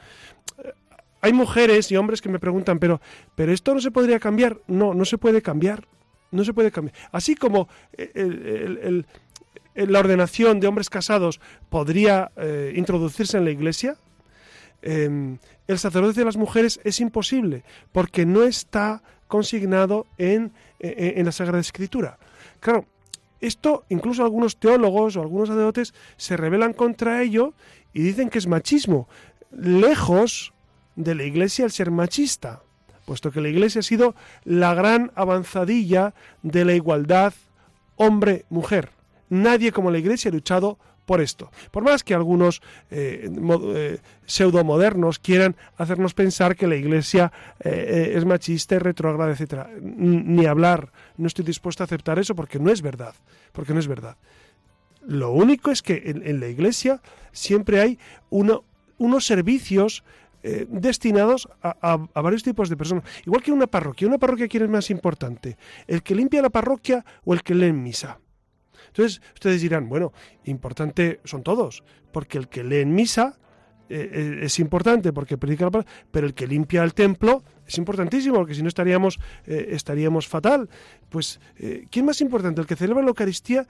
[1.22, 3.02] Hay mujeres y hombres que me preguntan, pero,
[3.36, 4.60] pero esto no se podría cambiar.
[4.68, 5.88] No, no se puede cambiar.
[6.32, 6.96] No se puede cambiar.
[7.12, 7.70] Así como
[9.76, 11.39] la ordenación de hombres casados
[11.70, 13.96] podría eh, introducirse en la iglesia,
[14.82, 15.38] em,
[15.68, 17.63] el sacerdocio de las mujeres es imposible,
[17.94, 22.20] porque no está consignado en, en la Sagrada Escritura.
[22.60, 22.86] Claro,
[23.43, 27.53] esto incluso algunos teólogos o algunos sacerdotes se rebelan contra ello
[27.93, 29.08] y dicen que es machismo,
[29.51, 30.53] lejos
[30.95, 32.63] de la Iglesia el ser machista,
[33.06, 37.34] puesto que la Iglesia ha sido la gran avanzadilla de la igualdad
[37.95, 38.89] hombre-mujer.
[39.29, 41.52] Nadie como la Iglesia ha luchado por esto.
[41.72, 48.26] Por más que algunos eh, eh, pseudomodernos quieran hacernos pensar que la Iglesia eh, es
[48.26, 49.68] machista y retrógrada, etc.
[49.82, 50.92] Ni hablar.
[51.18, 53.13] No estoy dispuesto a aceptar eso porque no es verdad.
[53.52, 54.18] Porque no es verdad.
[55.06, 60.04] Lo único es que en, la Iglesia siempre hay unos servicios
[60.70, 63.04] destinados a, a, varios tipos de personas.
[63.26, 64.08] Igual que una parroquia.
[64.08, 65.58] ¿Una parroquia quién es más importante?
[65.88, 68.18] ¿El que limpia la parroquia o el que lee en misa?
[68.93, 70.13] Entonces, ustedes dirán, bueno,
[70.45, 73.39] importante son todos, porque el que lee en misa
[73.89, 77.77] eh, eh, es importante porque predica la palabra, pero el que limpia el templo es
[77.79, 80.69] importantísimo, porque si no estaríamos, eh, estaríamos fatal.
[81.10, 81.39] Pues,
[81.89, 83.67] ¿quién más importante, el que celebra la Eucaristía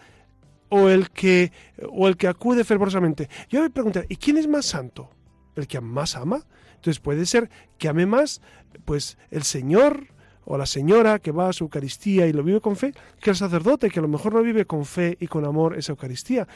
[0.67, 1.53] o el que,
[1.89, 3.29] o el que acude fervorosamente?
[3.49, 5.09] Yo me pregunto, ¿y quién es más santo?
[5.55, 6.45] ¿El que más ama?
[6.75, 8.41] Entonces puede ser que ame más,
[8.83, 10.07] pues el Señor,
[10.45, 13.35] o la señora que va a su Eucaristía y lo vive con fe, que el
[13.35, 16.47] sacerdote que a lo mejor no vive con fe y con amor esa Eucaristía.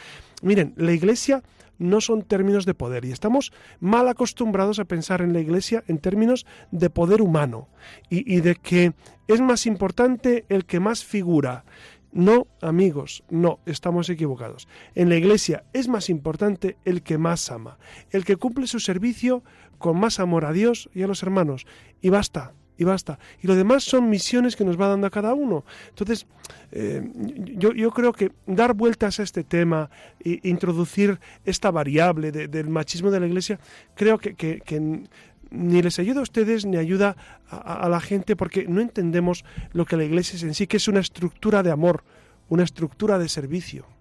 [0.41, 1.43] Miren, la Iglesia
[1.79, 5.99] no son términos de poder y estamos mal acostumbrados a pensar en la Iglesia en
[5.99, 7.69] términos de poder humano
[8.09, 8.93] y, y de que
[9.27, 11.65] es más importante el que más figura.
[12.11, 14.67] No, amigos, no, estamos equivocados.
[14.95, 17.77] En la Iglesia es más importante el que más ama,
[18.09, 19.43] el que cumple su servicio
[19.77, 21.67] con más amor a Dios y a los hermanos.
[22.01, 23.19] Y basta, y basta.
[23.41, 25.65] Y lo demás son misiones que nos va dando a cada uno.
[25.89, 26.27] Entonces,
[26.71, 27.01] eh,
[27.55, 29.89] yo, yo, creo que dar vueltas a este tema
[30.23, 33.59] e introducir esta variable del machismo de la Iglesia,
[33.95, 35.01] creo que, que,
[35.49, 37.15] ni les ayuda a ustedes ni ayuda
[37.49, 40.77] a, a la gente porque no entendemos lo que la Iglesia es en sí, que
[40.77, 42.03] es una estructura de amor,
[42.49, 43.96] una estructura de servicio.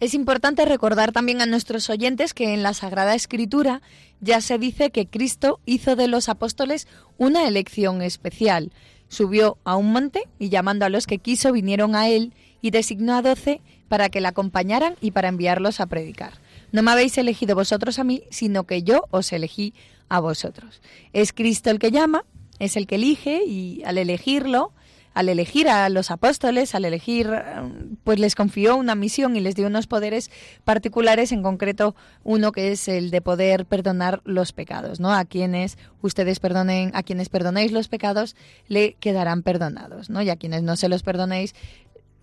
[0.00, 3.82] Es importante recordar también a nuestros oyentes que en la Sagrada Escritura
[4.20, 8.72] ya se dice que Cristo hizo de los apóstoles una elección especial.
[9.08, 12.32] Subió a un monte y llamando a los que quiso vinieron a él
[12.62, 16.32] y designó a doce para que le acompañaran y para enviarlos a predicar.
[16.72, 19.74] No me habéis elegido vosotros a mí, sino que yo os elegí
[20.08, 20.80] a vosotros.
[21.12, 22.24] Es Cristo el que llama,
[22.58, 24.72] es el que elige y al elegirlo
[25.14, 27.30] al elegir a los apóstoles, al elegir,
[28.04, 30.30] pues les confió una misión y les dio unos poderes
[30.64, 35.12] particulares, en concreto uno que es el de poder perdonar los pecados, ¿no?
[35.12, 38.36] A quienes ustedes perdonen, a quienes perdonéis los pecados,
[38.68, 40.22] le quedarán perdonados, ¿no?
[40.22, 41.54] Y a quienes no se los perdonéis,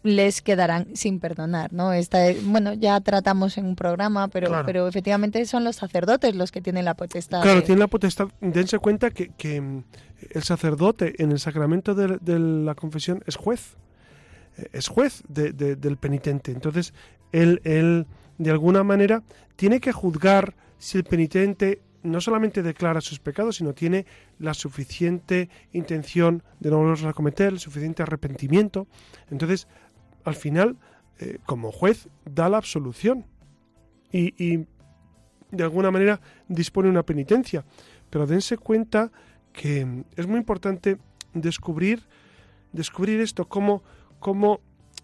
[0.07, 1.91] les quedarán sin perdonar, ¿no?
[1.91, 6.61] Esta, bueno, ya tratamos en un programa, pero, pero efectivamente son los sacerdotes los que
[6.61, 7.41] tienen la potestad.
[7.41, 8.29] Claro, tienen la potestad.
[8.39, 9.83] Dense cuenta que, que mm,
[10.31, 13.75] el sacerdote en el sacramento de, la confesión es juez,
[14.57, 16.51] eh, es juez del penitente.
[16.51, 16.93] Entonces,
[17.33, 19.23] él, él, de alguna manera,
[19.57, 24.05] tiene que juzgar si el penitente no solamente declara sus pecados, sino tiene
[24.39, 28.87] la suficiente intención de no volverlos a cometer, el suficiente arrepentimiento.
[29.29, 29.67] Entonces,
[30.27, 30.75] al final,
[31.19, 33.25] eh, como juez, da la absolución
[34.11, 34.65] y,
[35.49, 37.63] de alguna manera dispone una penitencia.
[38.09, 39.11] Pero dense cuenta
[39.53, 40.97] que es muy importante
[41.33, 42.03] descubrir,
[42.73, 43.83] descubrir esto, cómo,
[44.19, 44.59] cómo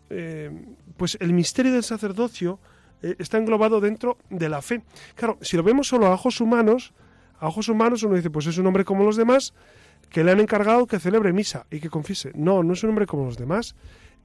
[0.09, 0.51] eh,
[0.97, 2.59] pues el misterio del sacerdocio
[3.01, 4.83] eh, está englobado dentro de la fe.
[5.15, 6.93] Claro, si lo vemos solo a ojos humanos,
[7.39, 9.53] a ojos humanos uno dice, pues es un hombre como los demás,
[10.09, 12.31] que le han encargado que celebre misa y que confiese.
[12.35, 13.75] No, no es un hombre como los demás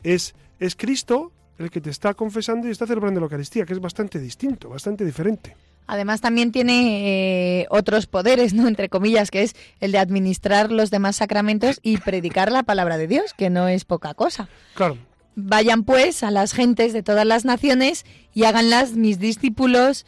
[0.02, 3.80] es, es Cristo el que te está confesando y está celebrando la Eucaristía, que es
[3.80, 5.56] bastante distinto, bastante diferente.
[5.88, 8.68] Además también tiene eh, otros poderes, ¿no?
[8.68, 13.06] Entre comillas, que es el de administrar los demás sacramentos y predicar la palabra de
[13.06, 14.48] Dios, que no es poca cosa.
[14.74, 14.98] Claro.
[15.34, 20.04] Vayan pues a las gentes de todas las naciones y háganlas mis discípulos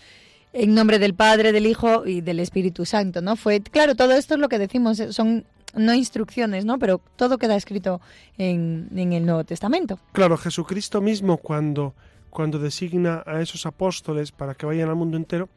[0.53, 3.37] en nombre del Padre, del Hijo y del Espíritu Santo, ¿no?
[3.37, 6.78] Fue, claro, todo esto es lo que decimos, son no instrucciones, ¿no?
[6.78, 8.00] Pero todo queda escrito
[8.38, 9.98] en, en, el Nuevo Testamento.
[10.12, 11.94] Claro, Jesucristo mismo cuando,
[12.30, 15.48] cuando designa a esos apóstoles para que vayan al mundo entero,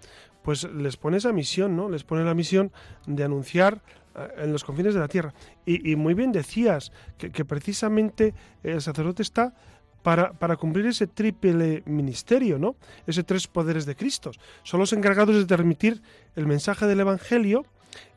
[0.43, 1.89] pues les pone esa misión, ¿no?
[1.89, 2.71] Les pone la misión
[3.07, 3.81] de anunciar
[4.15, 5.33] eh, en los confines de la tierra.
[5.65, 9.55] Y, muy bien decías que, precisamente el sacerdote está
[10.03, 12.75] para, para, cumplir ese triple ministerio, ¿no?
[13.07, 14.31] Ese tres poderes de Cristo.
[14.63, 16.01] Son los encargados de transmitir
[16.35, 17.65] el mensaje del Evangelio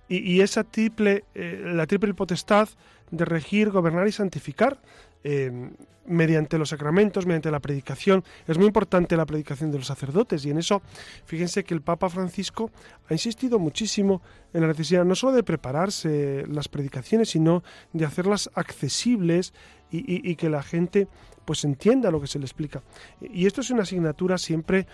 [0.08, 2.68] y, esa triple, eh, la triple potestad
[3.10, 4.78] de regir, gobernar y santificar
[5.24, 5.70] eh,
[6.06, 8.22] mediante los sacramentos, mediante la predicación.
[8.46, 10.82] Es muy importante la predicación de los sacerdotes y en eso,
[11.24, 12.70] fíjense que el Papa Francisco
[13.08, 18.50] ha insistido muchísimo en la necesidad no solo de prepararse las predicaciones, sino de hacerlas
[18.54, 19.52] accesibles
[19.90, 21.08] y, que la gente
[21.44, 22.82] pues entienda lo que se le explica.
[23.20, 24.86] Y esto es una asignatura siempre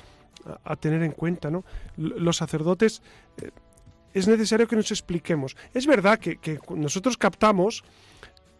[0.64, 1.64] a, tener en cuenta, ¿no?
[1.96, 3.02] Los sacerdotes
[3.38, 3.50] eh,
[4.14, 5.56] es necesario que nos expliquemos.
[5.74, 7.84] Es verdad que, que nosotros captamos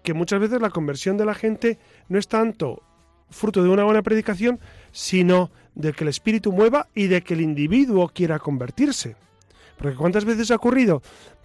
[0.02, 2.82] que muchas veces la conversión de la gente no es tanto
[3.30, 4.60] fruto de una buena predicación,
[4.92, 9.16] sino de que el espíritu mueva y de que el individuo quiera convertirse.
[9.78, 11.02] Porque cuántas veces ha ocurrido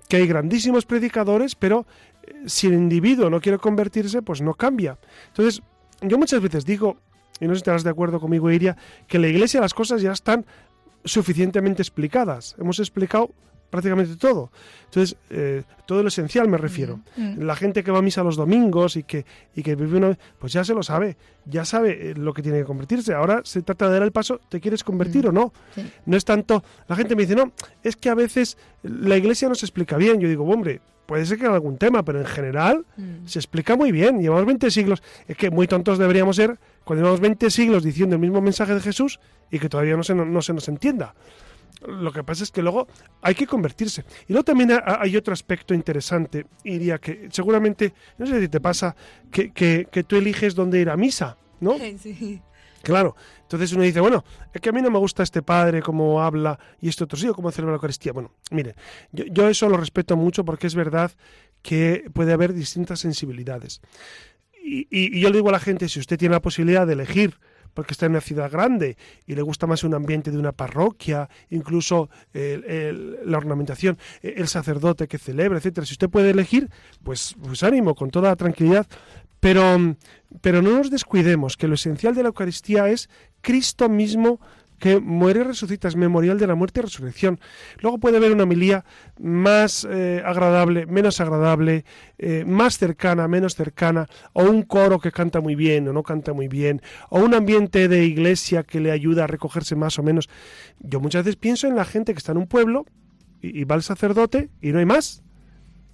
[0.07, 1.85] que hay grandísimos predicadores, pero
[2.23, 4.97] eh, si el individuo no quiere convertirse, pues no cambia.
[5.27, 5.61] Entonces,
[6.01, 6.97] yo muchas veces digo,
[7.39, 10.01] y no sé si estarás de acuerdo conmigo, Iria, que en la iglesia las cosas
[10.01, 10.45] ya están
[11.03, 12.55] suficientemente explicadas.
[12.59, 13.31] Hemos explicado
[13.69, 14.51] prácticamente todo.
[14.85, 16.99] Entonces, eh, todo lo esencial me refiero.
[17.15, 17.39] Mm, mm.
[17.39, 19.25] La gente que va a misa los domingos y que,
[19.55, 22.59] y que vive una pues ya se lo sabe, ya sabe eh, lo que tiene
[22.59, 23.13] que convertirse.
[23.13, 25.29] Ahora se trata de dar el paso, ¿te quieres convertir mm.
[25.29, 25.53] o no?
[26.05, 27.51] No es tanto, la gente me dice, no,
[27.83, 30.19] es que a veces la iglesia no se explica bien.
[30.19, 32.85] Yo digo, hombre, puede ser que en algún tema, pero en general
[33.25, 34.21] se explica muy bien.
[34.21, 38.21] Llevamos 20 siglos, es que muy tontos deberíamos ser cuando llevamos 20 siglos diciendo el
[38.21, 39.19] mismo mensaje de Jesús
[39.51, 41.13] y que todavía no se, no se nos entienda.
[41.85, 42.87] Lo que pasa es que luego
[43.21, 44.03] hay que convertirse.
[44.27, 48.95] Y luego también hay otro aspecto interesante, diría que seguramente, no sé si te pasa,
[49.31, 51.75] que, que, tú eliges dónde ir a misa, ¿no?
[51.97, 52.41] Sí.
[52.83, 56.21] Claro, entonces uno dice, bueno, es que a mí no me gusta este padre, cómo
[56.21, 58.13] habla, y este otro sí, o cómo celebra la Eucaristía.
[58.13, 58.75] Bueno, mire,
[59.11, 61.11] yo, yo eso lo respeto mucho porque es verdad
[61.61, 63.81] que puede haber distintas sensibilidades.
[64.63, 66.93] Y, y, y, yo le digo a la gente, si usted tiene la posibilidad de
[66.93, 67.39] elegir
[67.77, 71.29] porque está en una ciudad grande y le gusta más un ambiente de una parroquia,
[71.51, 75.85] incluso la ornamentación, e, el sacerdote que celebra, etcétera.
[75.85, 76.71] Si usted puede elegir,
[77.03, 78.87] pues, pues ánimo, con toda tranquilidad.
[79.39, 79.95] Pero,
[80.41, 83.11] pero no nos descuidemos que lo esencial de la Eucaristía es
[83.41, 84.39] Cristo mismo
[84.79, 87.39] que muere y resucita, es memorial de la muerte y resurrección.
[87.79, 88.85] Luego puede haber una homilía
[89.19, 91.85] más eh, agradable, menos agradable,
[92.17, 96.33] eh, más cercana, menos cercana, o un coro que canta muy bien o no canta
[96.33, 100.29] muy bien, o un ambiente de iglesia que le ayuda a recogerse más o menos.
[100.79, 102.85] Yo muchas veces pienso en la gente que está en un pueblo
[103.41, 105.23] y, y va el sacerdote y no hay más.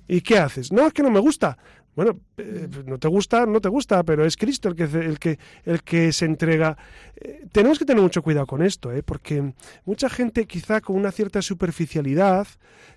[0.08, 0.72] ¿Y qué haces?
[0.72, 1.58] No, es que no me gusta.
[1.96, 5.20] Bueno, eh, pues no te gusta, no te gusta, pero es Cristo el que, el
[5.20, 6.78] que, el que se entrega.
[7.16, 9.04] Eh, tenemos que tener mucho cuidado con esto, ¿eh?
[9.04, 9.54] porque
[9.86, 12.48] mucha gente quizá con una cierta superficialidad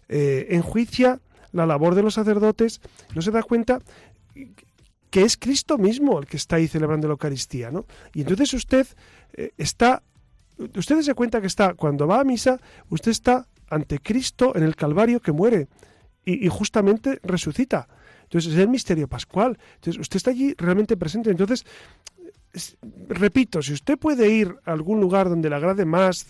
[0.09, 1.21] eh, enjuicia
[1.53, 2.81] la labor de los sacerdotes,
[3.15, 3.81] no se da cuenta
[5.11, 7.87] que es Cristo mismo el que está ahí celebrando la Eucaristía, ¿no?
[8.15, 8.87] Y entonces usted
[9.57, 10.03] está,
[10.75, 14.77] usted se cuenta que está, cuando va a misa, usted está ante Cristo en el
[14.77, 15.69] Calvario que muere
[16.25, 17.89] y, y justamente resucita.
[18.27, 19.59] Entonces es el misterio pascual.
[19.77, 21.31] Entonces usted está allí realmente presente.
[21.31, 21.65] Entonces,
[23.09, 26.27] repito, si usted puede ir a algún lugar donde le agrade más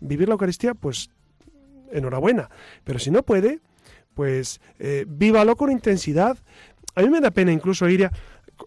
[0.00, 1.10] vivir la Eucaristía, pues
[1.92, 2.50] enhorabuena.
[2.84, 3.60] Pero si no puede,
[4.14, 6.38] pues eh, vívalo con intensidad.
[6.94, 8.12] A mí me da pena incluso ir a,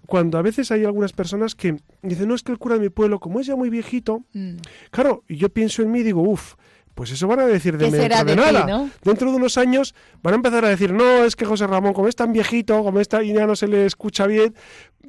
[0.05, 2.89] cuando a veces hay algunas personas que dicen, no es que el cura de mi
[2.89, 4.55] pueblo, como es ya muy viejito, mm.
[4.89, 6.55] claro, y yo pienso en mí y digo, uff,
[6.95, 8.89] pues eso van a decir de, dentro de, nada.
[9.03, 12.07] Dentro de unos años van a empezar a decir, no, es que José Ramón, como
[12.07, 14.53] es tan viejito, como está y ya no se le escucha bien.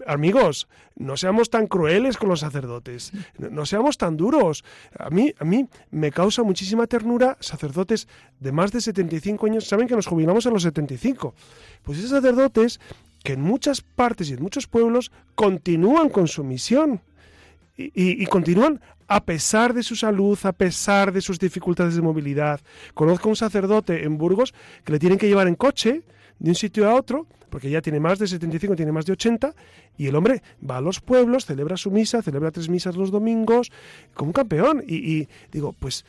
[0.07, 4.65] Amigos, no seamos tan crueles con los sacerdotes, no seamos tan duros.
[4.99, 8.09] A mí, a mí me causa muchísima ternura sacerdotes
[8.41, 11.35] de más de 75 años, saben que nos jubilamos a los 75.
[11.83, 12.81] Pues esos sacerdotes
[13.23, 17.01] que en muchas partes y en muchos pueblos continúan con su misión.
[17.77, 22.61] Y, continúan a pesar de su salud, a pesar de sus dificultades de movilidad.
[22.95, 24.55] Conozco un sacerdote en Burgos
[24.85, 26.03] que le tienen que llevar en coche
[26.39, 29.55] de un sitio a otro, porque ya tiene más de 75, tiene más de 80,
[29.99, 33.71] y el hombre va a los pueblos, celebra su misa, celebra tres misas los domingos,
[34.15, 34.83] como un campeón.
[34.87, 36.07] Y, y digo, pues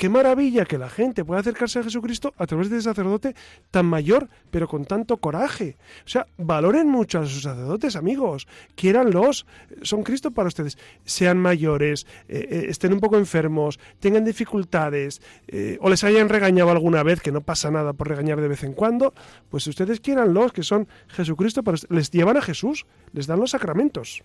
[0.00, 3.34] Qué maravilla que la gente pueda acercarse a Jesucristo a través de ese sacerdote
[3.70, 5.76] tan mayor, pero con tanto coraje.
[6.06, 8.48] O sea, valoren mucho a sus sacerdotes, amigos.
[8.76, 9.44] Quiéranlos.
[9.82, 10.78] Son Cristo para ustedes.
[11.04, 16.70] Sean mayores, eh, eh, estén un poco enfermos, tengan dificultades, eh, o les hayan regañado
[16.70, 19.12] alguna vez, que no pasa nada por regañar de vez en cuando,
[19.50, 21.94] pues ustedes quiéranlos, que son Jesucristo para ustedes.
[21.94, 24.22] Les llevan a Jesús, les dan los sacramentos.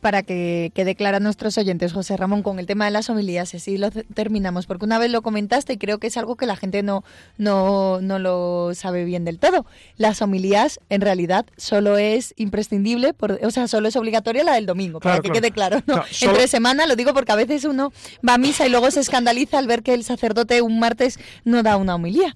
[0.00, 3.54] Para que quede clara a nuestros oyentes, José Ramón, con el tema de las homilías,
[3.54, 6.56] así lo terminamos, porque una vez lo comentaste y creo que es algo que la
[6.56, 7.04] gente no,
[7.38, 9.66] no, no lo sabe bien del todo.
[9.96, 14.66] Las homilías, en realidad, solo es imprescindible, por, o sea, solo es obligatoria la del
[14.66, 15.82] domingo, para que quede claro.
[15.86, 16.02] ¿no?
[16.20, 17.92] Entre semana, lo digo porque a veces uno
[18.26, 21.62] va a misa y luego se escandaliza al ver que el sacerdote un martes no
[21.62, 22.34] da una homilía.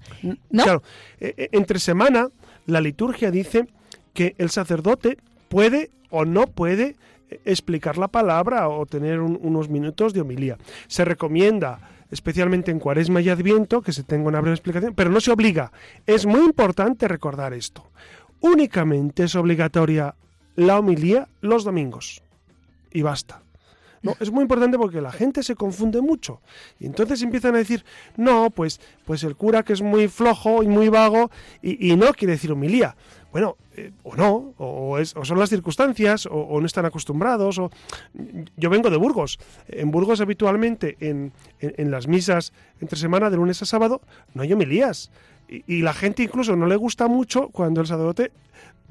[0.49, 0.63] ¿no?
[0.63, 0.83] Claro,
[1.19, 2.29] e, e, entre semana
[2.65, 3.67] la liturgia dice
[4.13, 5.17] que el sacerdote
[5.49, 6.95] puede o no puede
[7.45, 10.57] explicar la palabra o tener unos minutos de homilía.
[10.87, 11.79] Se recomienda,
[12.09, 15.71] especialmente en Cuaresma y Adviento, que se tenga una breve explicación, pero no se obliga.
[16.05, 17.89] Es muy importante recordar esto.
[18.41, 20.15] Únicamente es obligatoria
[20.55, 22.21] la homilía los domingos.
[22.91, 23.41] Y basta.
[24.03, 26.41] No, es muy importante porque la gente se confunde mucho.
[26.79, 27.85] Y entonces empiezan a decir,
[28.17, 31.29] no, pues, pues el cura que es muy flojo y muy vago
[31.61, 32.95] y, y no quiere decir homilía.
[33.31, 37.59] Bueno, eh, o no, o, es, o, son las circunstancias, o, no están acostumbrados.
[37.59, 37.71] O...
[38.57, 39.39] Yo vengo de Burgos.
[39.67, 42.51] En Burgos habitualmente, en, en, las misas
[42.81, 44.01] entre semana, de lunes a sábado,
[44.33, 45.11] no hay homilías.
[45.51, 48.31] Y, la gente incluso no le gusta mucho cuando el sacerdote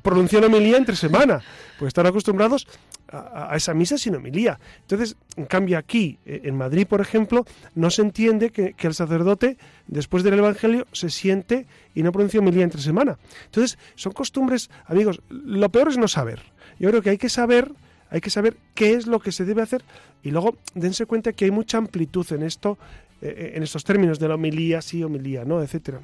[0.02, 1.40] pronuncia una homilía entre semana,
[1.78, 2.66] pues están acostumbrados
[3.08, 4.58] a, esa misa sin homilía.
[4.82, 7.44] Entonces, en cambio aquí, eh, en Madrid, por ejemplo,
[7.74, 9.56] no se entiende que, el sacerdote,
[9.86, 13.18] después del Evangelio, se siente y no pronuncia homilía entre semana.
[13.46, 16.42] Entonces, son costumbres, amigos, lo peor es no saber.
[16.78, 17.72] Yo creo que hay que saber
[18.12, 19.82] hay que saber qué es lo que se debe hacer
[20.24, 22.76] y luego dense cuenta que hay mucha amplitud en esto,
[23.22, 26.00] eh, eh, en estos términos de la homilía, sí, homilía, no, etcétera.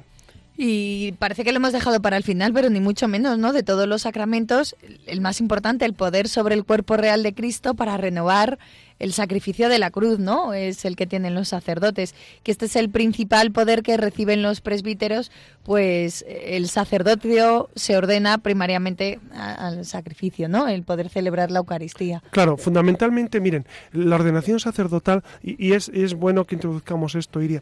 [0.59, 3.53] Y parece que lo hemos dejado para el final, pero ni mucho menos, ¿no?
[3.53, 7.75] De todos los sacramentos, el más importante, el poder sobre el cuerpo real de Cristo
[7.75, 8.57] para renovar
[8.97, 10.55] el sacrificio de la cruz, ¿no?
[10.55, 14.61] Es el que tienen los sacerdotes, que este es el principal poder que reciben los
[14.61, 15.31] presbíteros,
[15.63, 20.67] pues el sacerdocio se ordena primariamente al sacrificio, ¿no?
[20.67, 22.23] El poder celebrar la Eucaristía.
[22.31, 27.61] Claro, fundamentalmente, miren, la ordenación sacerdotal, y, es, es bueno que introduzcamos esto, Iria.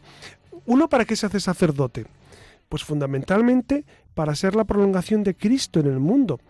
[0.64, 2.06] Uno, ¿para qué se hace sacerdote?
[2.68, 6.40] Pues fundamentalmente para ser la prolongación de Cristo en el mundo.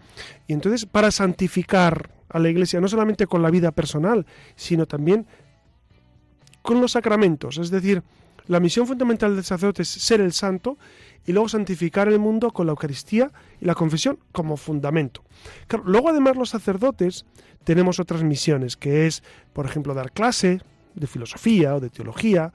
[0.47, 5.27] Y entonces para santificar a la Iglesia, no solamente con la vida personal, sino también
[6.63, 7.59] con los sacramentos.
[7.59, 8.03] Es decir,
[8.49, 10.79] la misión fundamental del sacerdote es ser el santo
[11.27, 15.23] y luego santificar el mundo con la Eucaristía y la confesión como fundamento.
[15.85, 17.25] luego además los sacerdotes
[17.65, 20.61] tenemos otras misiones, que es, por ejemplo, dar clase
[20.95, 22.53] de filosofía o de teología,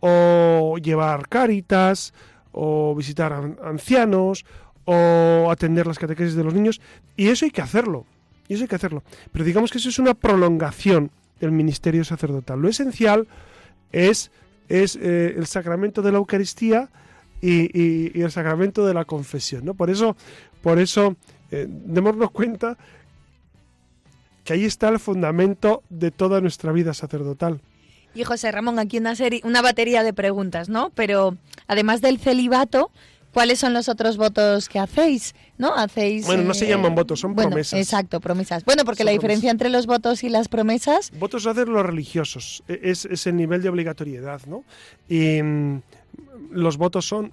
[0.00, 2.14] o llevar cáritas,
[2.54, 3.32] o visitar
[3.62, 4.44] ancianos,
[4.84, 6.80] o atender las catequesis de los niños,
[7.16, 8.06] y eso hay que hacerlo,
[8.48, 9.02] y eso hay que hacerlo.
[9.32, 12.60] Pero digamos que eso es una prolongación del ministerio sacerdotal.
[12.60, 13.26] Lo esencial
[13.92, 14.30] es,
[14.68, 16.88] es eh, el sacramento de la Eucaristía
[17.40, 19.64] y, el sacramento de la confesión.
[19.64, 19.74] ¿no?
[19.74, 20.16] Por eso,
[20.62, 21.16] por eso
[21.50, 22.78] eh, démonos cuenta
[24.44, 27.60] que ahí está el fundamento de toda nuestra vida sacerdotal.
[28.14, 30.90] Y José Ramón, aquí una serie, una batería de preguntas, ¿no?
[30.94, 31.36] Pero
[31.66, 32.90] además del celibato,
[33.32, 35.34] ¿cuáles son los otros votos que hacéis?
[35.58, 35.74] ¿No?
[35.74, 36.24] Hacéis.
[36.26, 37.78] Bueno, no se llaman eh, votos, son promesas.
[37.78, 38.64] Exacto, promesas.
[38.64, 41.10] Bueno, porque la diferencia entre los votos y las promesas.
[41.18, 44.64] Votos hacen los religiosos, e, es, es el nivel de obligatoriedad, ¿no?
[45.08, 45.82] Y mm,
[46.52, 47.32] los votos son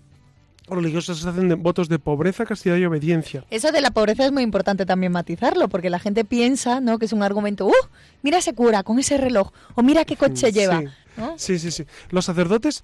[0.76, 3.46] religiosos hacen votos de pobreza, castidad y obediencia.
[3.50, 7.00] Eso de la pobreza es muy importante también matizarlo, porque la gente piensa ¿no?
[7.00, 7.74] que es un argumento, ¡uh!
[8.22, 10.84] Mira ese cura con ese reloj, o mira qué coche lleva.
[11.36, 11.86] Sí, sí, sí.
[12.10, 12.82] Los sacerdotes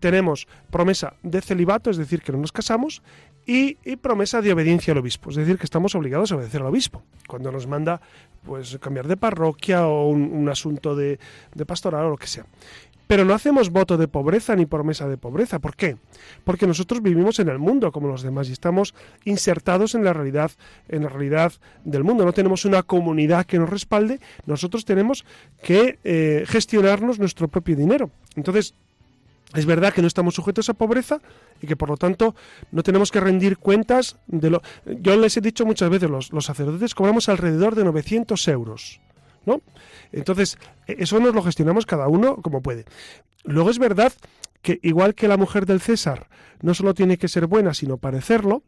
[0.00, 3.02] tenemos promesa de celibato, es decir, que no nos casamos,
[3.48, 7.02] y, promesa de obediencia al obispo, es decir, que estamos obligados a obedecer al obispo.
[7.26, 7.98] Cuando nos manda
[8.44, 11.18] pues cambiar de parroquia o un, asunto de,
[11.66, 12.44] pastoral o lo que sea.
[13.06, 15.60] Pero no hacemos voto de pobreza ni promesa de pobreza.
[15.60, 15.96] ¿Por qué?
[16.44, 20.50] Porque nosotros vivimos en el mundo como los demás y estamos insertados en la realidad,
[20.90, 21.54] en la realidad
[21.84, 22.26] del mundo.
[22.26, 24.20] No tenemos una comunidad que nos respalde.
[24.44, 25.24] Nosotros tenemos
[25.62, 28.10] que eh, gestionarnos nuestro propio dinero.
[28.36, 28.74] Entonces,
[29.54, 31.20] es verdad que no estamos sujetos a pobreza
[31.62, 32.34] y que por lo tanto
[32.70, 34.62] no tenemos que rendir cuentas de lo...
[34.84, 39.00] Yo les he dicho muchas veces, los, los sacerdotes cobramos alrededor de 900 euros
[39.48, 39.62] ¿no?
[40.12, 42.84] Entonces, e-, eso nos lo gestionamos cada uno como puede.
[43.44, 44.12] Luego es verdad
[44.62, 46.28] que igual que la mujer del César
[46.60, 48.62] no solo tiene que ser buena, sino parecerlo,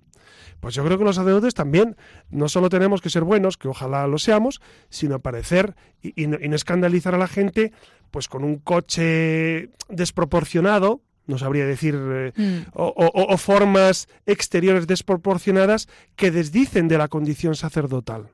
[0.61, 1.97] pues yo creo que los sacerdotes también
[2.31, 7.15] no solo tenemos que ser buenos, que ojalá lo seamos, sino parecer y, no, escandalizar
[7.15, 7.73] a la gente
[8.11, 12.71] pues con un coche desproporcionado, no sabría decir, eh, mm.
[12.75, 18.31] o, formas exteriores desproporcionadas que desdicen de la condición sacerdotal.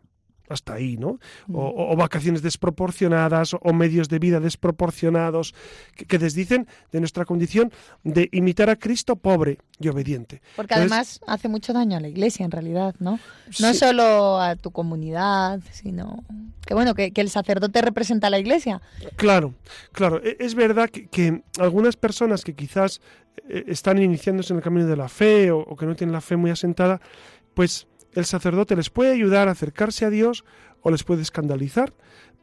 [0.49, 1.19] Hasta ahí, ¿no?
[1.53, 5.55] O, vacaciones desproporcionadas o medios de vida desproporcionados
[5.95, 7.73] que, desdicen de nuestra condición
[8.05, 10.41] de imitar a Cristo pobre y obediente.
[10.57, 13.19] Porque además hace mucho daño a la iglesia en realidad, ¿no?
[13.61, 16.25] No solo a tu comunidad, sino
[16.67, 18.81] que bueno, que, el sacerdote representa a la iglesia.
[19.17, 19.55] Claro,
[19.93, 20.21] claro.
[20.23, 23.01] E, es verdad que, algunas personas que quizás
[23.49, 26.21] eh, están iniciándose en el camino de la fe o, o que no tienen la
[26.21, 27.01] fe muy asentada,
[27.55, 27.87] pues
[28.17, 30.45] el sacerdote les puede ayudar a acercarse a Dios
[30.83, 31.93] o les puede escandalizar.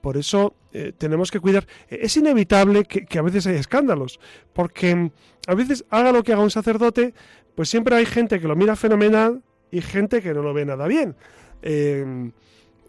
[0.02, 1.66] Por eso eh, tenemos que cuidar.
[1.90, 4.20] E, es inevitable que, a veces hay escándalos,
[4.54, 5.12] porque mm,
[5.48, 7.14] a veces haga lo que haga un sacerdote,
[7.56, 10.88] pues siempre hay gente que lo mira fenomenal y gente que no lo ve nada
[10.88, 11.16] bien.
[11.62, 12.34] Em,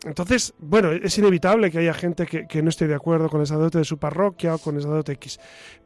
[0.04, 3.46] entonces, bueno, es inevitable que haya gente que, que, no esté de acuerdo con el
[3.46, 5.40] sacerdote de su parroquia o con el sacerdote X.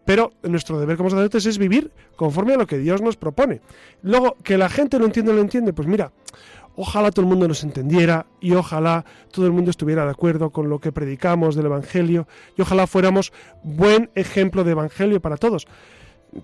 [0.05, 3.61] Pero nuestro deber como sacerdotes es vivir conforme a lo que Dios nos propone.
[4.03, 6.11] Luego, que la gente no entiende, lo entiende, pues mira,
[6.81, 10.71] Ojalá todo el mundo nos entendiera y ojalá todo el mundo estuviera de acuerdo con
[10.71, 13.33] lo que predicamos del Evangelio y ojalá fuéramos
[13.65, 15.67] buen ejemplo de Evangelio para todos.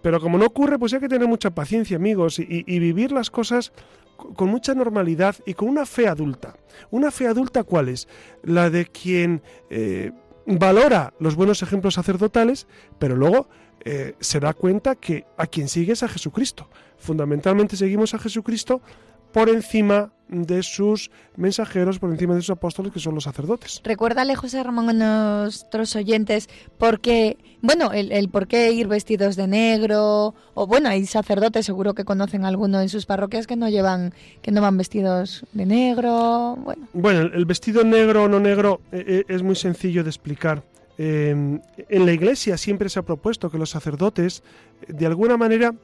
[0.02, 3.72] Pero como no ocurre, pues hay que tener mucha paciencia, amigos, y, vivir las cosas
[4.16, 6.56] con mucha normalidad y con una fe adulta.
[6.90, 8.08] ¿Una fe adulta cuál es?
[8.42, 10.10] La de quien eh,
[10.46, 12.66] valora los buenos ejemplos sacerdotales,
[12.98, 13.48] pero luego
[13.84, 16.68] eh, se da cuenta que a quien sigue es a Jesucristo.
[16.98, 18.82] Fundamentalmente seguimos a Jesucristo
[19.32, 23.80] por encima de sus mensajeros, por encima de sus apóstoles, que son los sacerdotes.
[23.84, 29.46] Recuérdale, José Ramón, a nuestros oyentes, por qué, bueno, el, por qué ir vestidos de
[29.46, 34.12] negro, o bueno, hay sacerdotes, seguro que conocen alguno en sus parroquias que no llevan,
[34.42, 36.88] que no van vestidos de negro, bueno.
[36.92, 40.62] Bueno, el vestido negro o no negro eh, eh, es muy sencillo de explicar.
[40.96, 44.42] Em, en la Iglesia siempre se ha propuesto que los sacerdotes,
[44.86, 45.74] de alguna manera,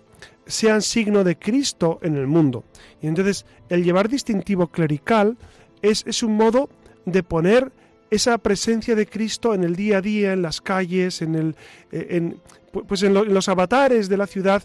[0.46, 2.64] sean signo de Cristo en el mundo.
[3.00, 5.36] Y entonces el llevar distintivo clerical
[5.82, 6.68] es, es un modo
[7.06, 7.72] de poner
[8.10, 11.56] esa presencia de Cristo en el día a día, en las calles, en, el,
[11.92, 12.40] eh, en,
[12.86, 14.62] pues en, los avatares de la ciudad,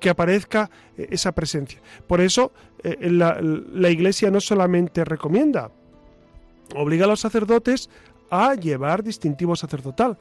[0.00, 1.80] que aparezca eh, esa presencia.
[2.06, 5.70] Por eso eh, la, la Iglesia no solamente recomienda,
[6.74, 7.88] obliga a los sacerdotes
[8.30, 10.16] a llevar distintivo sacerdotal.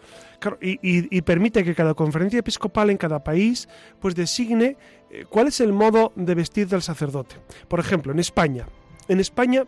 [0.62, 4.78] y, permite que cada conferencia episcopal en cada país pues designe
[5.12, 7.36] eh, cuál es el modo de vestir del sacerdote.
[7.68, 8.66] Por ejemplo, en España.
[9.08, 9.66] En España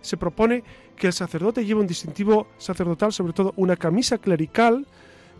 [0.00, 0.62] se propone
[0.96, 4.86] que el sacerdote lleve un distintivo sacerdotal, sobre todo una camisa clerical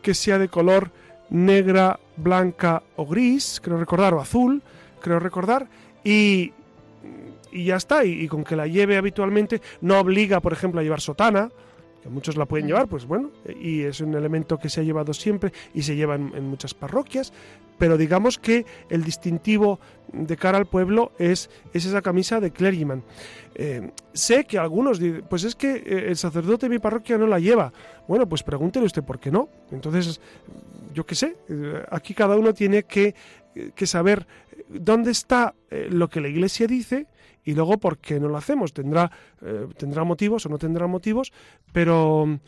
[0.03, 0.91] que sea de color
[1.31, 4.63] negra, blanca o gris, creo recordar, o azul,
[5.01, 5.69] creo recordar,
[6.05, 6.53] y,
[7.53, 11.01] y ya está, y, con que la lleve habitualmente, no obliga, por ejemplo, a llevar
[11.01, 11.51] sotana,
[12.09, 13.31] muchos la pueden llevar, pues bueno,
[13.61, 17.33] y es un elemento que se ha llevado siempre y se lleva en, muchas parroquias,
[17.79, 19.79] pero digamos que el distintivo
[20.13, 23.05] de cara al pueblo es, es esa camisa de clergyman.
[23.55, 27.27] Eh, sé que algunos dicen, pues es que eh, el sacerdote de mi parroquia no
[27.27, 27.73] la lleva.
[28.07, 29.49] Bueno, pues pregúntele usted por qué no.
[29.71, 30.21] Entonces,
[30.93, 33.15] yo qué sé, eh, aquí cada uno tiene que
[33.87, 34.27] saber
[34.69, 37.07] dónde está lo que la iglesia dice
[37.49, 38.75] y luego por qué no lo hacemos.
[38.75, 41.33] Tendrá, eh, tendrá motivos o no tendrá motivos,
[41.73, 42.39] pero,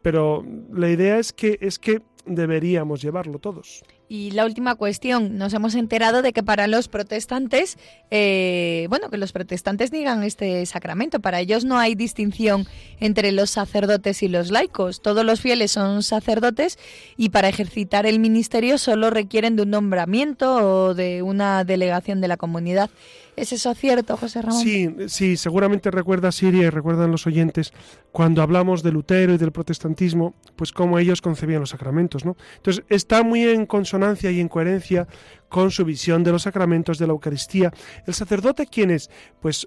[0.00, 3.82] pero la idea es que, es que deberíamos llevarlo todos.
[4.08, 7.78] Y la última cuestión, nos hemos enterado de que para los protestantes,
[8.10, 12.66] eh, bueno, que los protestantes digan este sacramento, para ellos no hay distinción
[13.00, 16.78] entre los sacerdotes y los laicos, todos los fieles son sacerdotes
[17.16, 20.56] y para ejercitar el ministerio solo requieren de un nombramiento
[20.88, 22.90] o de una delegación de la comunidad.
[23.34, 24.60] ¿Es eso cierto, José Ramón?
[24.60, 27.72] Sí, sí, seguramente recuerda Siria y recuerdan los oyentes
[28.10, 32.36] cuando hablamos de Lutero y del protestantismo, pues cómo ellos concebían los sacramentos, ¿no?
[32.56, 35.08] Entonces, está muy en consonancia y en coherencia
[35.48, 37.72] con su visión de los sacramentos de la Eucaristía.
[38.06, 39.10] El sacerdote, ¿quién es?
[39.40, 39.66] Pues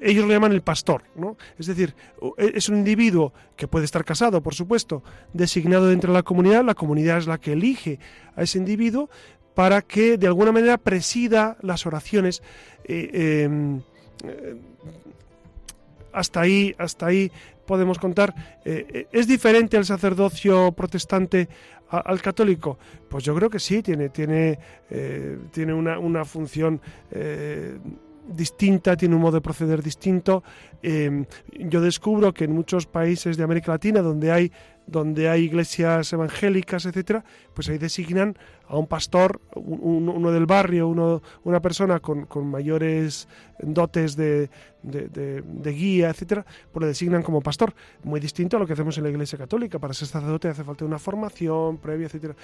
[0.00, 1.36] ellos lo llaman el pastor, ¿no?
[1.58, 1.94] Es decir,
[2.38, 6.64] e, es un individuo que puede estar casado, por supuesto, designado dentro de la comunidad,
[6.64, 7.98] la comunidad es la que elige
[8.36, 9.10] a ese individuo
[9.54, 12.42] para que de alguna manera presida las oraciones.
[12.84, 13.80] Eh, em,
[14.24, 14.56] eh,
[16.12, 17.30] hasta ahí, hasta ahí
[17.66, 18.34] podemos contar.
[18.64, 21.48] Eh, ¿Es diferente el sacerdocio protestante
[21.88, 22.78] al católico?
[23.08, 24.58] Pues yo creo que sí, tiene, tiene,
[25.50, 26.80] tiene una, una función
[28.28, 30.42] distinta, tiene un modo de proceder distinto.
[30.82, 34.52] Em, yo descubro que en muchos países de América Latina donde hay
[34.86, 37.24] donde hay iglesias evangélicas, etcétera,
[37.54, 38.36] pues ahí designan
[38.68, 43.28] a un pastor, uno del barrio, uno, una persona con, mayores
[43.60, 44.50] dotes de,
[44.82, 47.74] de, guía, etcétera, pues le designan como pastor.
[48.02, 49.78] Muy distinto a lo que hacemos en la iglesia católica.
[49.78, 52.34] Para ser sacerdote hace falta una formación previa, etcétera.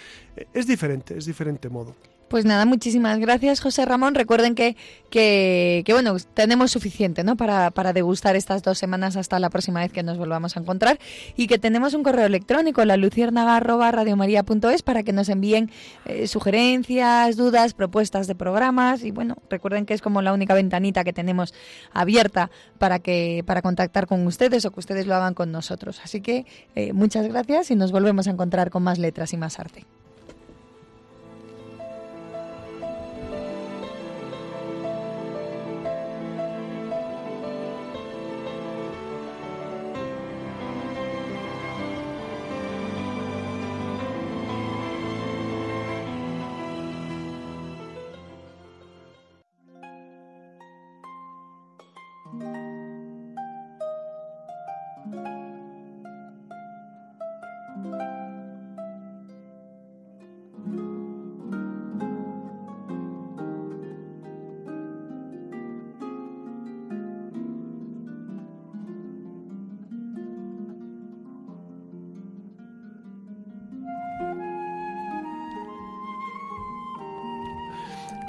[0.52, 1.94] Es diferente, es diferente modo.
[2.30, 4.14] Pues nada, muchísimas gracias, José Ramón.
[4.14, 4.76] Recuerden que,
[5.10, 7.36] que, bueno, tenemos suficiente ¿no?
[7.36, 11.00] para, para, degustar estas dos semanas hasta la próxima vez que nos volvamos a encontrar
[11.36, 15.70] y que tenemos un correo electrónico, la luciérnaga.radiomaría.es, que nos envíen
[16.06, 21.04] eh, sugerencias, dudas, propuestas de programas y bueno, recuerden que es como la única ventanita
[21.04, 21.54] que tenemos
[21.92, 26.00] abierta para, que, para contactar con ustedes o que ustedes lo hagan con nosotros.
[26.02, 29.58] Así que eh, muchas gracias y nos volvemos a encontrar con más letras y más
[29.58, 29.86] arte.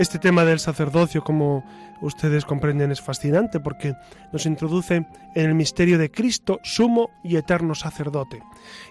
[0.01, 1.63] Este tema del sacerdocio, como
[2.01, 3.93] ustedes comprenden, es fascinante porque
[4.33, 8.41] nos introduce en el misterio de Cristo, sumo y eterno sacerdote.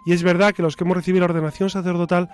[0.06, 2.30] Y es verdad que los que hemos recibido la ordenación sacerdotal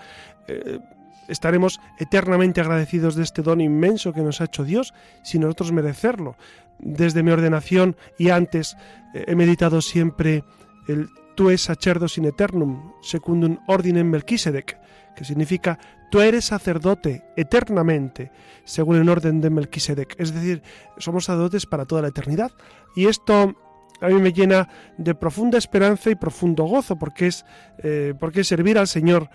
[0.46, 0.78] eh,
[1.26, 6.36] estaremos eternamente agradecidos de este don inmenso que nos ha hecho Dios sin nosotros merecerlo.
[6.78, 8.76] Desde mi ordenación y antes
[9.14, 10.44] eh, he meditado siempre
[10.86, 14.76] el tu es sacerdos in eternum, secundum ordinem Melquisedec,
[15.16, 15.78] que significa
[16.10, 18.30] tú eres sacerdote eternamente,
[18.64, 20.14] según el orden de Melquisedec.
[20.18, 20.62] Es decir,
[20.98, 22.52] somos sacerdotes para toda la eternidad.
[22.94, 23.56] Y esto
[24.00, 27.44] a mí me llena de profunda esperanza y profundo gozo, porque es,
[27.78, 29.30] eh, porque servir al Señor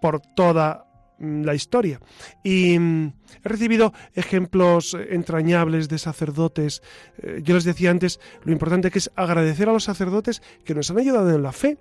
[0.00, 0.86] por toda
[1.18, 2.00] mm, la historia.
[2.42, 3.12] Y mm,
[3.44, 6.82] he recibido ejemplos entrañables de sacerdotes.
[7.18, 10.90] Eh, yo les decía antes lo importante que es agradecer a los sacerdotes que nos
[10.90, 11.78] han ayudado en la fe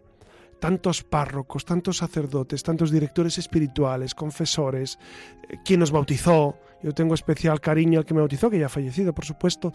[0.59, 4.99] tantos párrocos, tantos sacerdotes, tantos directores espirituales, confesores,
[5.49, 6.57] eh, quien nos bautizó.
[6.81, 9.71] Yo tengo especial cariño al que me bautizó, que ya ha fallecido, por supuesto,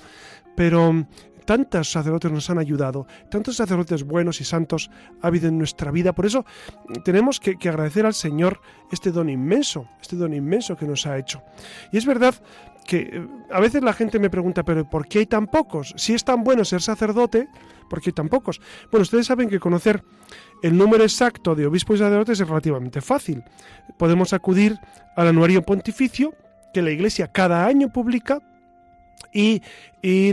[0.55, 1.07] pero mm,
[1.45, 6.13] tantos sacerdotes nos han ayudado, tantos sacerdotes buenos y santos ha habido en nuestra vida.
[6.13, 6.45] Por eso
[6.89, 8.61] mm, tenemos que, que, agradecer al Señor
[8.93, 11.43] este don inmenso, este don inmenso que nos ha hecho.
[11.93, 12.35] Y es verdad
[12.91, 15.95] que eh, a veces la gente me pregunta, pero ¿por qué hay tan pocos?
[15.97, 17.49] Si es tan bueno ser sacerdote,
[17.89, 18.61] ¿por qué hay tan pocos?
[18.91, 20.03] Bueno, ustedes saben que conocer
[20.61, 23.45] el número exacto de obispos y sacerdotes es relativamente fácil.
[23.97, 24.77] Podemos acudir
[25.15, 26.35] al anuario pontificio
[26.75, 28.41] que la Iglesia cada año publica
[29.33, 29.63] y,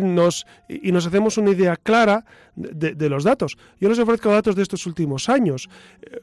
[0.02, 2.26] nos, y nos hacemos una idea clara
[2.56, 3.58] de, los datos.
[3.80, 5.70] Yo les ofrezco datos de estos últimos años.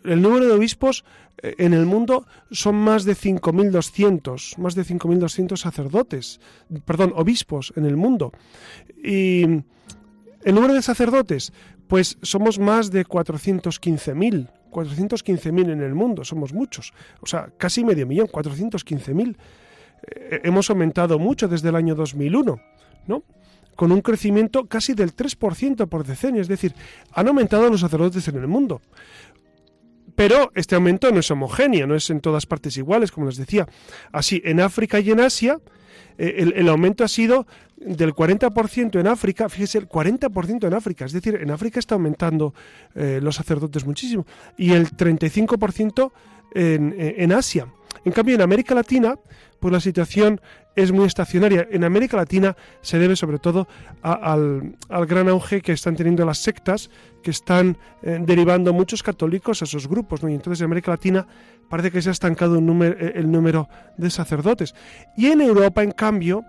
[0.04, 1.04] El número de obispos
[1.42, 6.40] eh, en el mundo son más de 5.200, más de 5.200 sacerdotes,
[6.84, 8.32] perdón, obispos en el mundo.
[9.02, 11.52] Y el número de sacerdotes,
[11.86, 14.50] pues somos más de 415.000.
[14.70, 16.92] 415.000 en el mundo, somos muchos.
[17.20, 19.36] O sea, casi medio millón, 415.000.
[20.06, 22.60] Eh, hemos aumentado mucho desde el año 2001,
[23.06, 23.22] ¿no?
[23.76, 26.74] Con un crecimiento casi del 3% por decenio, es decir,
[27.12, 28.80] han aumentado los sacerdotes en el mundo.
[30.14, 33.66] Pero este aumento no es homogéneo, no es en todas partes iguales, como les decía.
[34.12, 35.58] Así, en África y en Asia,
[36.18, 41.12] eh, el, aumento ha sido del 40% en África, fíjese, el 40% en África, es
[41.12, 42.54] decir, en África está aumentando
[42.94, 44.24] eh, los sacerdotes muchísimo,
[44.56, 46.12] y el 35%
[46.54, 47.66] en, en Asia.
[48.04, 49.16] En cambio, en América Latina,
[49.60, 50.40] pues la situación
[50.76, 51.66] es muy estacionaria.
[51.70, 53.68] En América Latina se debe sobre todo
[54.02, 54.76] al,
[55.06, 56.90] gran auge que están teniendo las sectas,
[57.22, 60.20] que están eh, derivando muchos católicos a esos grupos.
[60.22, 61.26] Y entonces en América Latina
[61.68, 64.74] parece que se ha estancado eh, el número de sacerdotes.
[65.16, 66.44] Y en Europa, en cambio,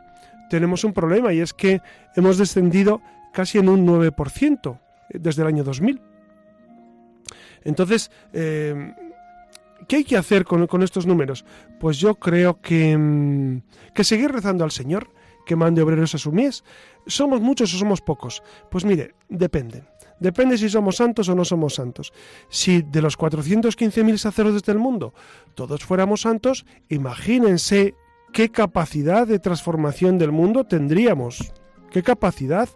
[0.50, 1.82] tenemos un problema y es que
[2.16, 3.02] hemos descendido
[3.34, 4.80] casi en un 9%
[5.10, 6.02] eh, desde el año 2000.
[7.64, 8.12] Entonces,
[9.88, 11.46] ¿Qué hay que hacer con, estos números?
[11.80, 13.62] Pues yo creo que, mm,
[13.94, 15.10] que seguir rezando al Señor,
[15.46, 16.64] que mande obreros a su mies.
[17.06, 18.42] ¿Somos muchos o somos pocos?
[18.70, 19.84] Pues mire, depende.
[20.20, 22.14] Depende si somos santos o no somos santos.
[22.50, 25.14] Si de los 415.000 sacerdotes del mundo
[25.56, 27.96] todos fuéramos santos, imagínense
[28.34, 31.54] qué capacidad de transformación del mundo tendríamos.
[31.92, 32.70] ¿Qué capacidad?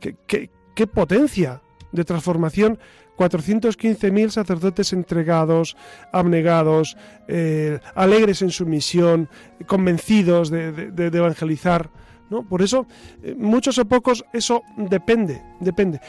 [0.00, 2.78] ¿Qué, qué, qué potencia de transformación
[3.20, 5.76] 415.000 sacerdotes entregados,
[6.10, 6.96] abnegados,
[7.28, 9.28] eh, alegres en su misión,
[9.66, 11.90] convencidos de, evangelizar.
[12.30, 12.48] ¿no?
[12.48, 12.86] Por eso,
[13.22, 16.00] eh, muchos o pocos, eso depende, depende.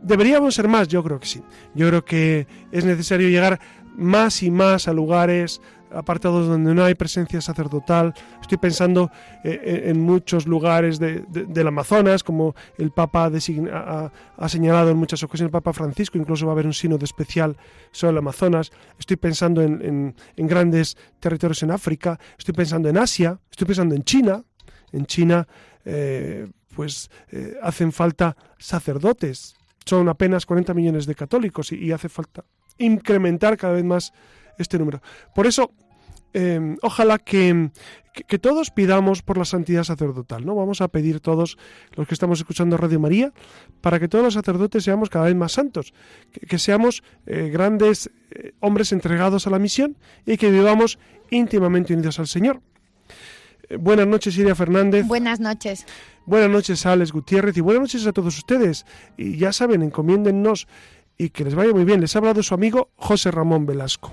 [0.00, 0.86] ¿Deberíamos ser más?
[0.86, 1.42] Yo creo que sí.
[1.74, 3.58] Yo creo que es necesario llegar
[3.96, 5.60] más y más a lugares
[5.92, 8.14] apartados donde no hay presencia sacerdotal.
[8.40, 9.10] Estoy pensando
[9.44, 15.52] eh, en muchos lugares del Amazonas, como el Papa ha, señalado en muchas ocasiones, el
[15.52, 17.56] Papa Francisco, incluso va a haber un sínodo especial
[17.90, 18.70] sobre el Amazonas.
[18.98, 24.44] Estoy pensando en, grandes territorios en África, estoy pensando en Asia, estoy pensando en China.
[24.92, 25.46] En China,
[25.84, 29.54] eh, pues eh, hacen falta sacerdotes.
[29.84, 32.44] Son apenas 40 millones de católicos y hace falta
[32.80, 34.12] incrementar cada vez más
[34.58, 35.02] este número.
[35.34, 35.72] Por eso,
[36.32, 37.70] em, ojalá que,
[38.26, 40.54] que, todos pidamos por la santidad sacerdotal, ¿no?
[40.54, 41.58] Vamos a pedir todos
[41.96, 43.32] los que estamos escuchando Radio María
[43.80, 45.92] para que todos los sacerdotes seamos cada vez más santos,
[46.48, 49.96] que, seamos eh, grandes eh, hombres entregados a la misión
[50.26, 50.98] y que vivamos
[51.30, 52.60] íntimamente unidos al Señor.
[53.68, 55.06] Eh, buenas noches, Iria Fernández.
[55.06, 55.86] Buenas noches.
[56.26, 58.84] Buenas noches, Alex Gutiérrez, y buenas noches a todos ustedes.
[59.16, 60.68] Y ya saben, encomiéndennos
[61.16, 62.00] y que les vaya muy bien.
[62.00, 64.12] Les ha hablado su amigo José Ramón Velasco.